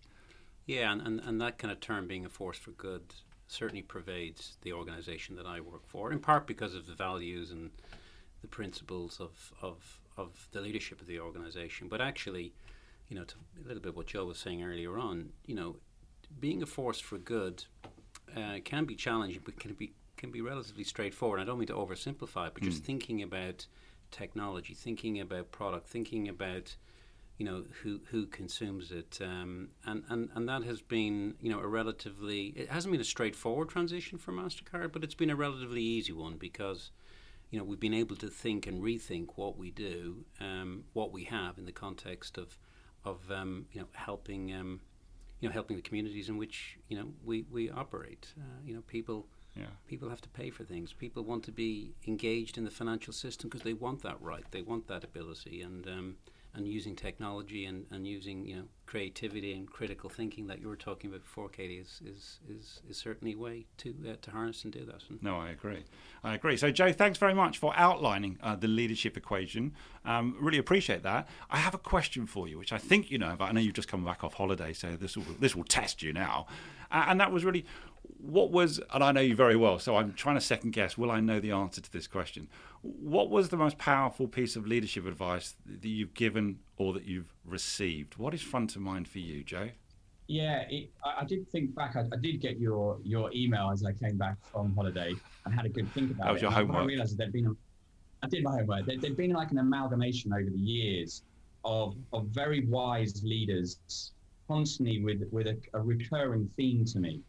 yeah 0.67 0.91
and, 0.91 1.01
and, 1.01 1.19
and 1.21 1.41
that 1.41 1.57
kind 1.57 1.71
of 1.71 1.79
term 1.79 2.07
being 2.07 2.25
a 2.25 2.29
force 2.29 2.59
for 2.59 2.71
good 2.71 3.01
certainly 3.47 3.81
pervades 3.81 4.57
the 4.61 4.71
organization 4.71 5.35
that 5.35 5.47
i 5.47 5.59
work 5.59 5.85
for 5.87 6.11
in 6.11 6.19
part 6.19 6.45
because 6.45 6.75
of 6.75 6.85
the 6.85 6.93
values 6.93 7.49
and 7.49 7.71
the 8.41 8.47
principles 8.47 9.19
of 9.19 9.51
of 9.61 9.99
of 10.17 10.47
the 10.51 10.61
leadership 10.61 11.01
of 11.01 11.07
the 11.07 11.19
organization. 11.19 11.87
But 11.87 12.01
actually 12.01 12.53
you 13.09 13.15
know, 13.15 13.23
to 13.23 13.35
a 13.63 13.67
little 13.67 13.81
bit 13.81 13.95
what 13.95 14.07
Joe 14.07 14.25
was 14.25 14.39
saying 14.39 14.63
earlier 14.63 14.97
on, 14.97 15.29
you 15.45 15.55
know, 15.55 15.77
being 16.39 16.63
a 16.63 16.65
force 16.65 16.99
for 16.99 17.17
good 17.17 17.65
uh, 18.35 18.59
can 18.63 18.85
be 18.85 18.95
challenging, 18.95 19.41
but 19.43 19.59
can 19.59 19.73
be 19.73 19.93
can 20.17 20.31
be 20.31 20.41
relatively 20.41 20.83
straightforward. 20.83 21.39
I 21.39 21.43
don't 21.43 21.59
mean 21.59 21.67
to 21.67 21.73
oversimplify, 21.73 22.49
but 22.53 22.61
mm. 22.61 22.63
just 22.63 22.83
thinking 22.83 23.21
about 23.21 23.67
technology, 24.11 24.73
thinking 24.73 25.19
about 25.19 25.51
product, 25.51 25.87
thinking 25.87 26.29
about 26.29 26.75
you 27.37 27.45
know 27.45 27.65
who 27.81 27.99
who 28.09 28.25
consumes 28.27 28.91
it, 28.91 29.19
um, 29.21 29.69
and 29.85 30.03
and 30.09 30.29
and 30.33 30.47
that 30.47 30.63
has 30.63 30.81
been 30.81 31.35
you 31.41 31.51
know 31.51 31.59
a 31.59 31.67
relatively 31.67 32.53
it 32.55 32.69
hasn't 32.69 32.91
been 32.91 33.01
a 33.01 33.05
straightforward 33.05 33.69
transition 33.69 34.17
for 34.17 34.31
Mastercard, 34.31 34.91
but 34.91 35.03
it's 35.03 35.15
been 35.15 35.29
a 35.29 35.35
relatively 35.35 35.81
easy 35.81 36.13
one 36.13 36.37
because 36.37 36.91
you 37.49 37.59
know 37.59 37.65
we've 37.65 37.79
been 37.79 37.93
able 37.93 38.15
to 38.15 38.27
think 38.27 38.65
and 38.65 38.81
rethink 38.81 39.29
what 39.35 39.57
we 39.57 39.71
do, 39.71 40.25
um, 40.39 40.85
what 40.93 41.11
we 41.11 41.25
have 41.25 41.57
in 41.57 41.65
the 41.65 41.71
context 41.71 42.37
of 42.37 42.57
of 43.05 43.19
um, 43.31 43.65
you 43.71 43.81
know 43.81 43.87
helping 43.93 44.53
um, 44.53 44.81
you 45.39 45.49
know 45.49 45.53
helping 45.53 45.75
the 45.75 45.81
communities 45.81 46.29
in 46.29 46.37
which 46.37 46.77
you 46.87 46.97
know 46.97 47.07
we 47.23 47.45
we 47.51 47.69
operate. 47.69 48.33
Uh, 48.37 48.59
you 48.65 48.73
know 48.73 48.81
people. 48.81 49.27
Yeah. 49.55 49.65
People 49.87 50.09
have 50.09 50.21
to 50.21 50.29
pay 50.29 50.49
for 50.49 50.63
things. 50.63 50.93
People 50.93 51.23
want 51.23 51.43
to 51.43 51.51
be 51.51 51.93
engaged 52.07 52.57
in 52.57 52.63
the 52.63 52.71
financial 52.71 53.13
system 53.13 53.49
because 53.49 53.61
they 53.61 53.73
want 53.73 54.01
that 54.01 54.19
right. 54.19 54.43
They 54.49 54.63
want 54.63 54.87
that 54.87 55.03
ability, 55.03 55.61
and 55.61 55.85
um, 55.85 56.15
and 56.55 56.67
using 56.67 56.95
technology 56.95 57.65
and, 57.65 57.85
and 57.91 58.05
using 58.07 58.45
you 58.45 58.55
know 58.55 58.63
creativity 58.85 59.53
and 59.53 59.67
critical 59.67 60.09
thinking 60.09 60.45
that 60.47 60.61
you 60.61 60.67
were 60.67 60.75
talking 60.75 61.09
about 61.09 61.23
before, 61.23 61.49
Katie, 61.49 61.77
is 61.77 62.01
is, 62.05 62.39
is, 62.49 62.81
is 62.89 62.97
certainly 62.97 63.33
a 63.33 63.37
way 63.37 63.65
to 63.77 63.95
uh, 64.07 64.15
to 64.21 64.31
harness 64.31 64.63
and 64.63 64.73
do 64.73 64.85
that. 64.85 65.01
No, 65.21 65.37
I 65.37 65.49
agree. 65.49 65.83
I 66.23 66.35
agree. 66.35 66.57
So, 66.57 66.71
Joe, 66.71 66.91
thanks 66.91 67.17
very 67.17 67.33
much 67.33 67.57
for 67.57 67.73
outlining 67.75 68.37
uh, 68.43 68.55
the 68.55 68.67
leadership 68.67 69.17
equation. 69.17 69.73
Um, 70.05 70.35
really 70.39 70.59
appreciate 70.59 71.03
that. 71.03 71.27
I 71.49 71.57
have 71.57 71.73
a 71.73 71.79
question 71.79 72.27
for 72.27 72.47
you, 72.47 72.57
which 72.57 72.71
I 72.71 72.77
think 72.77 73.09
you 73.09 73.17
know. 73.17 73.35
But 73.37 73.45
I 73.45 73.51
know 73.51 73.61
you've 73.61 73.73
just 73.73 73.87
come 73.87 74.05
back 74.05 74.23
off 74.23 74.35
holiday, 74.35 74.73
so 74.73 74.95
this 74.95 75.17
will 75.17 75.25
this 75.39 75.55
will 75.55 75.63
test 75.63 76.03
you 76.03 76.13
now. 76.13 76.47
Uh, 76.91 77.05
and 77.07 77.19
that 77.19 77.31
was 77.31 77.43
really 77.43 77.65
what 78.23 78.51
was, 78.51 78.79
and 78.93 79.03
I 79.03 79.11
know 79.11 79.21
you 79.21 79.35
very 79.35 79.55
well, 79.55 79.79
so 79.79 79.97
I'm 79.97 80.13
trying 80.13 80.35
to 80.35 80.41
second 80.41 80.71
guess. 80.71 80.97
Will 80.97 81.11
I 81.11 81.19
know 81.19 81.39
the 81.39 81.51
answer 81.51 81.81
to 81.81 81.91
this 81.91 82.07
question? 82.07 82.47
What 82.81 83.29
was 83.29 83.49
the 83.49 83.57
most 83.57 83.77
powerful 83.77 84.27
piece 84.27 84.55
of 84.55 84.65
leadership 84.65 85.05
advice 85.05 85.55
that 85.65 85.87
you've 85.87 86.13
given 86.13 86.59
or 86.77 86.93
that 86.93 87.03
you've 87.03 87.33
received? 87.45 88.17
What 88.17 88.33
is 88.33 88.41
front 88.41 88.75
of 88.75 88.81
mind 88.81 89.07
for 89.07 89.19
you, 89.19 89.43
Joe? 89.43 89.69
Yeah, 90.27 90.63
it, 90.69 90.89
I, 91.03 91.21
I, 91.21 91.23
did 91.25 91.49
think 91.49 91.75
back. 91.75 91.97
I, 91.97 92.01
I, 92.13 92.17
did 92.21 92.39
get 92.39 92.57
your 92.57 92.97
your 93.03 93.29
email 93.33 93.69
as 93.73 93.83
I 93.83 93.91
came 93.91 94.17
back 94.17 94.37
from 94.51 94.73
holiday 94.73 95.13
and 95.45 95.53
had 95.53 95.65
a 95.65 95.69
good 95.69 95.91
think 95.91 96.11
about 96.11 96.23
it. 96.23 96.27
That 96.27 96.33
was 96.33 96.41
your 96.41 96.51
homework. 96.51 96.83
I 96.83 96.85
realised 96.85 97.17
there'd 97.17 97.33
been, 97.33 97.47
a, 97.47 97.51
I 98.23 98.29
did 98.29 98.41
my 98.43 98.51
homework. 98.51 98.85
There, 98.85 98.97
there'd 98.97 99.17
been 99.17 99.33
like 99.33 99.51
an 99.51 99.57
amalgamation 99.57 100.31
over 100.31 100.49
the 100.49 100.57
years 100.57 101.23
of 101.65 101.95
of 102.13 102.27
very 102.27 102.65
wise 102.67 103.21
leaders, 103.21 104.13
constantly 104.47 105.03
with 105.03 105.27
with 105.31 105.47
a, 105.47 105.57
a 105.73 105.81
recurring 105.81 106.49
theme 106.55 106.85
to 106.85 106.99
me 106.99 107.21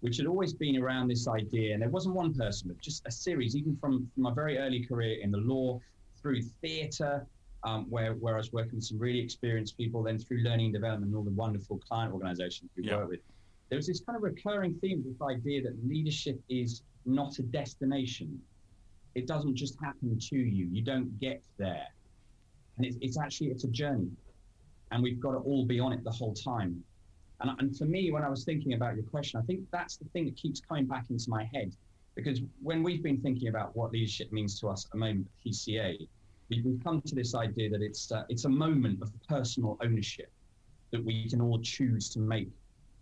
which 0.00 0.16
had 0.16 0.26
always 0.26 0.52
been 0.52 0.80
around 0.80 1.08
this 1.08 1.26
idea. 1.26 1.72
And 1.72 1.82
there 1.82 1.88
wasn't 1.88 2.14
one 2.14 2.32
person, 2.34 2.68
but 2.68 2.80
just 2.80 3.06
a 3.06 3.10
series, 3.10 3.56
even 3.56 3.76
from, 3.76 4.08
from 4.14 4.22
my 4.22 4.32
very 4.32 4.58
early 4.58 4.84
career 4.84 5.18
in 5.20 5.30
the 5.30 5.38
law 5.38 5.80
through 6.20 6.42
theatre, 6.62 7.26
um, 7.64 7.86
where, 7.90 8.14
where 8.14 8.34
I 8.34 8.38
was 8.38 8.52
working 8.52 8.76
with 8.76 8.84
some 8.84 8.98
really 8.98 9.18
experienced 9.18 9.76
people, 9.76 10.02
then 10.02 10.18
through 10.18 10.42
learning 10.42 10.66
and 10.66 10.74
development 10.74 11.10
and 11.10 11.16
all 11.16 11.24
the 11.24 11.30
wonderful 11.30 11.78
client 11.78 12.12
organizations 12.12 12.70
we 12.76 12.84
yeah. 12.84 12.96
work 12.96 13.08
with. 13.08 13.20
There 13.70 13.76
was 13.76 13.86
this 13.86 14.00
kind 14.00 14.16
of 14.16 14.22
recurring 14.22 14.74
theme, 14.80 15.04
this 15.04 15.20
idea 15.20 15.62
that 15.62 15.74
leadership 15.86 16.40
is 16.48 16.82
not 17.04 17.38
a 17.38 17.42
destination. 17.42 18.40
It 19.14 19.26
doesn't 19.26 19.56
just 19.56 19.76
happen 19.82 20.18
to 20.18 20.36
you. 20.36 20.68
You 20.70 20.82
don't 20.82 21.18
get 21.18 21.42
there. 21.58 21.86
And 22.76 22.86
it's, 22.86 22.96
it's 23.00 23.18
actually, 23.18 23.48
it's 23.48 23.64
a 23.64 23.68
journey. 23.68 24.10
And 24.90 25.02
we've 25.02 25.20
got 25.20 25.32
to 25.32 25.38
all 25.38 25.66
be 25.66 25.80
on 25.80 25.92
it 25.92 26.04
the 26.04 26.10
whole 26.10 26.34
time. 26.34 26.82
And, 27.40 27.50
and 27.58 27.76
for 27.76 27.84
me, 27.84 28.10
when 28.10 28.24
I 28.24 28.28
was 28.28 28.44
thinking 28.44 28.74
about 28.74 28.96
your 28.96 29.04
question, 29.04 29.40
I 29.40 29.44
think 29.44 29.60
that's 29.70 29.96
the 29.96 30.06
thing 30.06 30.24
that 30.26 30.36
keeps 30.36 30.60
coming 30.60 30.86
back 30.86 31.06
into 31.10 31.30
my 31.30 31.44
head. 31.52 31.72
Because 32.14 32.40
when 32.62 32.82
we've 32.82 33.02
been 33.02 33.20
thinking 33.20 33.48
about 33.48 33.76
what 33.76 33.92
leadership 33.92 34.32
means 34.32 34.58
to 34.60 34.68
us 34.68 34.84
at 34.86 34.92
the 34.92 34.98
moment 34.98 35.28
at 35.28 35.46
PCA, 35.50 36.08
we've 36.50 36.80
come 36.82 37.00
to 37.02 37.14
this 37.14 37.34
idea 37.34 37.70
that 37.70 37.82
it's, 37.82 38.10
uh, 38.10 38.24
it's 38.28 38.44
a 38.44 38.48
moment 38.48 39.00
of 39.02 39.12
personal 39.28 39.78
ownership 39.82 40.32
that 40.90 41.04
we 41.04 41.28
can 41.28 41.40
all 41.40 41.60
choose 41.60 42.08
to 42.10 42.18
make 42.18 42.48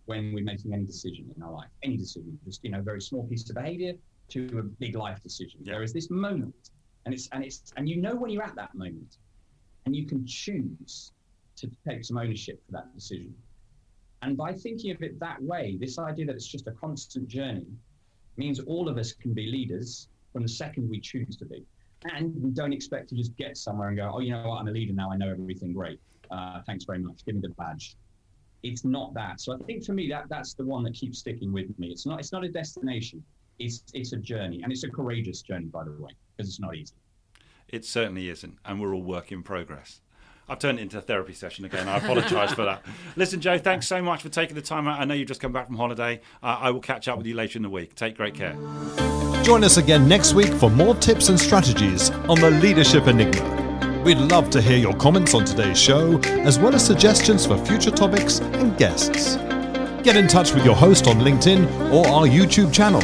when 0.07 0.33
we're 0.33 0.45
making 0.45 0.73
any 0.73 0.85
decision 0.85 1.33
in 1.37 1.43
our 1.43 1.53
life, 1.53 1.69
any 1.83 1.97
decision, 1.97 2.39
just 2.45 2.63
you 2.65 2.71
know, 2.71 2.79
a 2.79 2.83
very 2.83 3.01
small 3.01 3.25
piece 3.27 3.49
of 3.49 3.57
behavior 3.57 3.95
to 4.29 4.59
a 4.59 4.63
big 4.63 4.97
life 4.97 5.23
decision. 5.23 5.61
There 5.63 5.83
is 5.83 5.93
this 5.93 6.11
moment, 6.11 6.71
and 7.05 7.15
it's 7.15 7.29
and 7.33 7.45
it's 7.45 7.73
and 7.77 7.89
you 7.89 7.97
know 7.97 8.15
when 8.15 8.31
you're 8.31 8.43
at 8.43 8.55
that 8.57 8.75
moment, 8.75 9.19
and 9.85 9.95
you 9.95 10.07
can 10.07 10.27
choose 10.27 11.13
to 11.57 11.71
take 11.89 12.05
some 12.05 12.19
ownership 12.19 12.65
for 12.67 12.73
that 12.73 12.95
decision. 12.95 13.35
And 14.23 14.37
by 14.37 14.53
thinking 14.53 14.91
of 14.91 15.03
it 15.03 15.19
that 15.21 15.43
way, 15.43 15.77
this 15.79 15.99
idea 15.99 16.27
that 16.27 16.35
it's 16.35 16.47
just 16.47 16.67
a 16.67 16.73
constant 16.73 17.29
journey 17.29 17.67
means 18.37 18.61
all 18.61 18.89
of 18.89 18.99
us 18.99 19.13
can 19.13 19.33
be 19.33 19.47
leaders 19.47 20.09
from 20.33 20.43
the 20.43 20.49
second 20.49 20.89
we 20.89 21.01
choose 21.01 21.37
to 21.37 21.45
be. 21.45 21.65
And 22.13 22.35
we 22.43 22.51
don't 22.51 22.73
expect 22.73 23.09
to 23.11 23.15
just 23.15 23.37
get 23.37 23.57
somewhere 23.57 23.89
and 23.89 23.97
go, 23.97 24.11
oh, 24.15 24.21
you 24.21 24.31
know 24.31 24.49
what, 24.49 24.59
I'm 24.59 24.69
a 24.69 24.71
leader 24.71 24.93
now, 24.93 25.11
I 25.11 25.17
know 25.17 25.31
everything 25.31 25.73
great. 25.73 26.01
Uh, 26.31 26.61
thanks 26.67 26.85
very 26.85 26.99
much, 26.99 27.25
give 27.25 27.37
me 27.37 27.41
the 27.41 27.51
badge. 27.51 27.97
It's 28.63 28.85
not 28.85 29.15
that. 29.15 29.41
So 29.41 29.55
I 29.55 29.59
think 29.65 29.85
for 29.85 29.93
me, 29.93 30.09
that 30.09 30.29
that's 30.29 30.55
the 30.55 30.65
one 30.65 30.83
that 30.85 30.95
keeps 30.95 31.19
sticking 31.19 31.53
with 31.53 31.79
me. 31.79 31.89
It's 31.89 32.05
not 32.05 32.19
it's 32.19 32.33
not 32.33 32.43
a 32.43 32.49
destination. 32.49 33.23
It's 33.59 33.85
it's 33.95 34.13
a 34.13 34.17
journey, 34.17 34.63
and 34.63 34.73
it's 34.73 34.83
a 34.83 34.91
courageous 34.91 35.43
journey, 35.43 35.67
by 35.67 35.85
the 35.85 35.93
way, 35.93 36.11
because 36.37 36.49
it's 36.51 36.59
not 36.59 36.75
easy. 36.75 36.95
It 37.69 37.85
certainly 37.85 38.29
isn't, 38.29 38.59
and 38.65 38.81
we're 38.81 38.95
all 38.95 39.03
work 39.03 39.31
in 39.31 39.43
progress. 39.43 40.01
I've 40.49 40.61
turned 40.61 40.79
it 40.79 40.83
into 40.83 40.99
a 40.99 41.01
therapy 41.01 41.33
session 41.33 41.65
again. 41.65 41.89
I 41.89 41.97
apologise 41.97 42.53
for 42.53 42.65
that. 42.65 42.85
Listen, 43.17 43.41
Joe, 43.41 43.59
thanks 43.59 43.89
so 43.89 44.01
much 44.01 44.23
for 44.23 44.29
taking 44.29 44.55
the 44.55 44.63
time 44.63 44.87
out. 44.87 45.01
I 45.01 45.05
know 45.05 45.15
you've 45.15 45.27
just 45.27 45.41
come 45.41 45.51
back 45.53 45.67
from 45.67 45.75
holiday. 45.77 46.21
Uh, 46.43 46.59
I 46.61 46.71
will 46.71 46.81
catch 46.81 47.09
up 47.09 47.19
with 47.19 47.27
you 47.27 47.35
later 47.35 47.59
in 47.59 47.65
the 47.65 47.71
week. 47.71 47.97
Take 47.97 48.17
great 48.17 48.35
care. 48.35 48.55
Join 49.43 49.65
us 49.65 49.77
again 49.77 50.09
next 50.09 50.35
week 50.35 50.55
for 50.55 50.71
more 50.71 50.95
tips 50.95 51.31
and 51.31 51.39
strategies 51.39 52.11
on 52.11 52.41
the 52.41 52.51
Leadership 52.51 53.09
Enigma. 53.09 54.03
We'd 54.05 54.19
love 54.19 54.51
to 54.51 54.63
hear 54.63 54.79
your 54.79 54.95
comments 54.95 55.35
on 55.35 55.45
today's 55.45 55.81
show, 55.81 56.21
as 56.21 56.61
well 56.61 56.77
as 56.77 56.87
suggestions 56.87 57.45
for 57.45 57.59
future 57.67 57.91
topics 57.91 58.39
and 58.41 58.79
guests. 58.79 59.35
Get 60.05 60.17
in 60.17 60.29
touch 60.29 60.55
with 60.55 60.65
your 60.65 60.77
host 60.77 61.09
on 61.09 61.17
LinkedIn 61.17 61.91
or 61.93 62.07
our 62.07 62.29
YouTube 62.29 62.73
channel. 62.73 63.03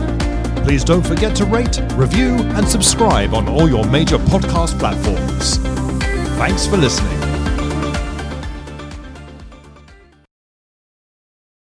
Please 0.64 0.84
don't 0.84 1.06
forget 1.06 1.36
to 1.38 1.46
rate, 1.46 1.82
review, 1.94 2.36
and 2.56 2.68
subscribe 2.68 3.34
on 3.34 3.48
all 3.48 3.70
your 3.70 3.86
major 3.86 4.18
podcast 4.18 4.78
platforms. 4.80 5.58
Thanks 6.38 6.68
for 6.68 6.78
listening. 6.78 7.21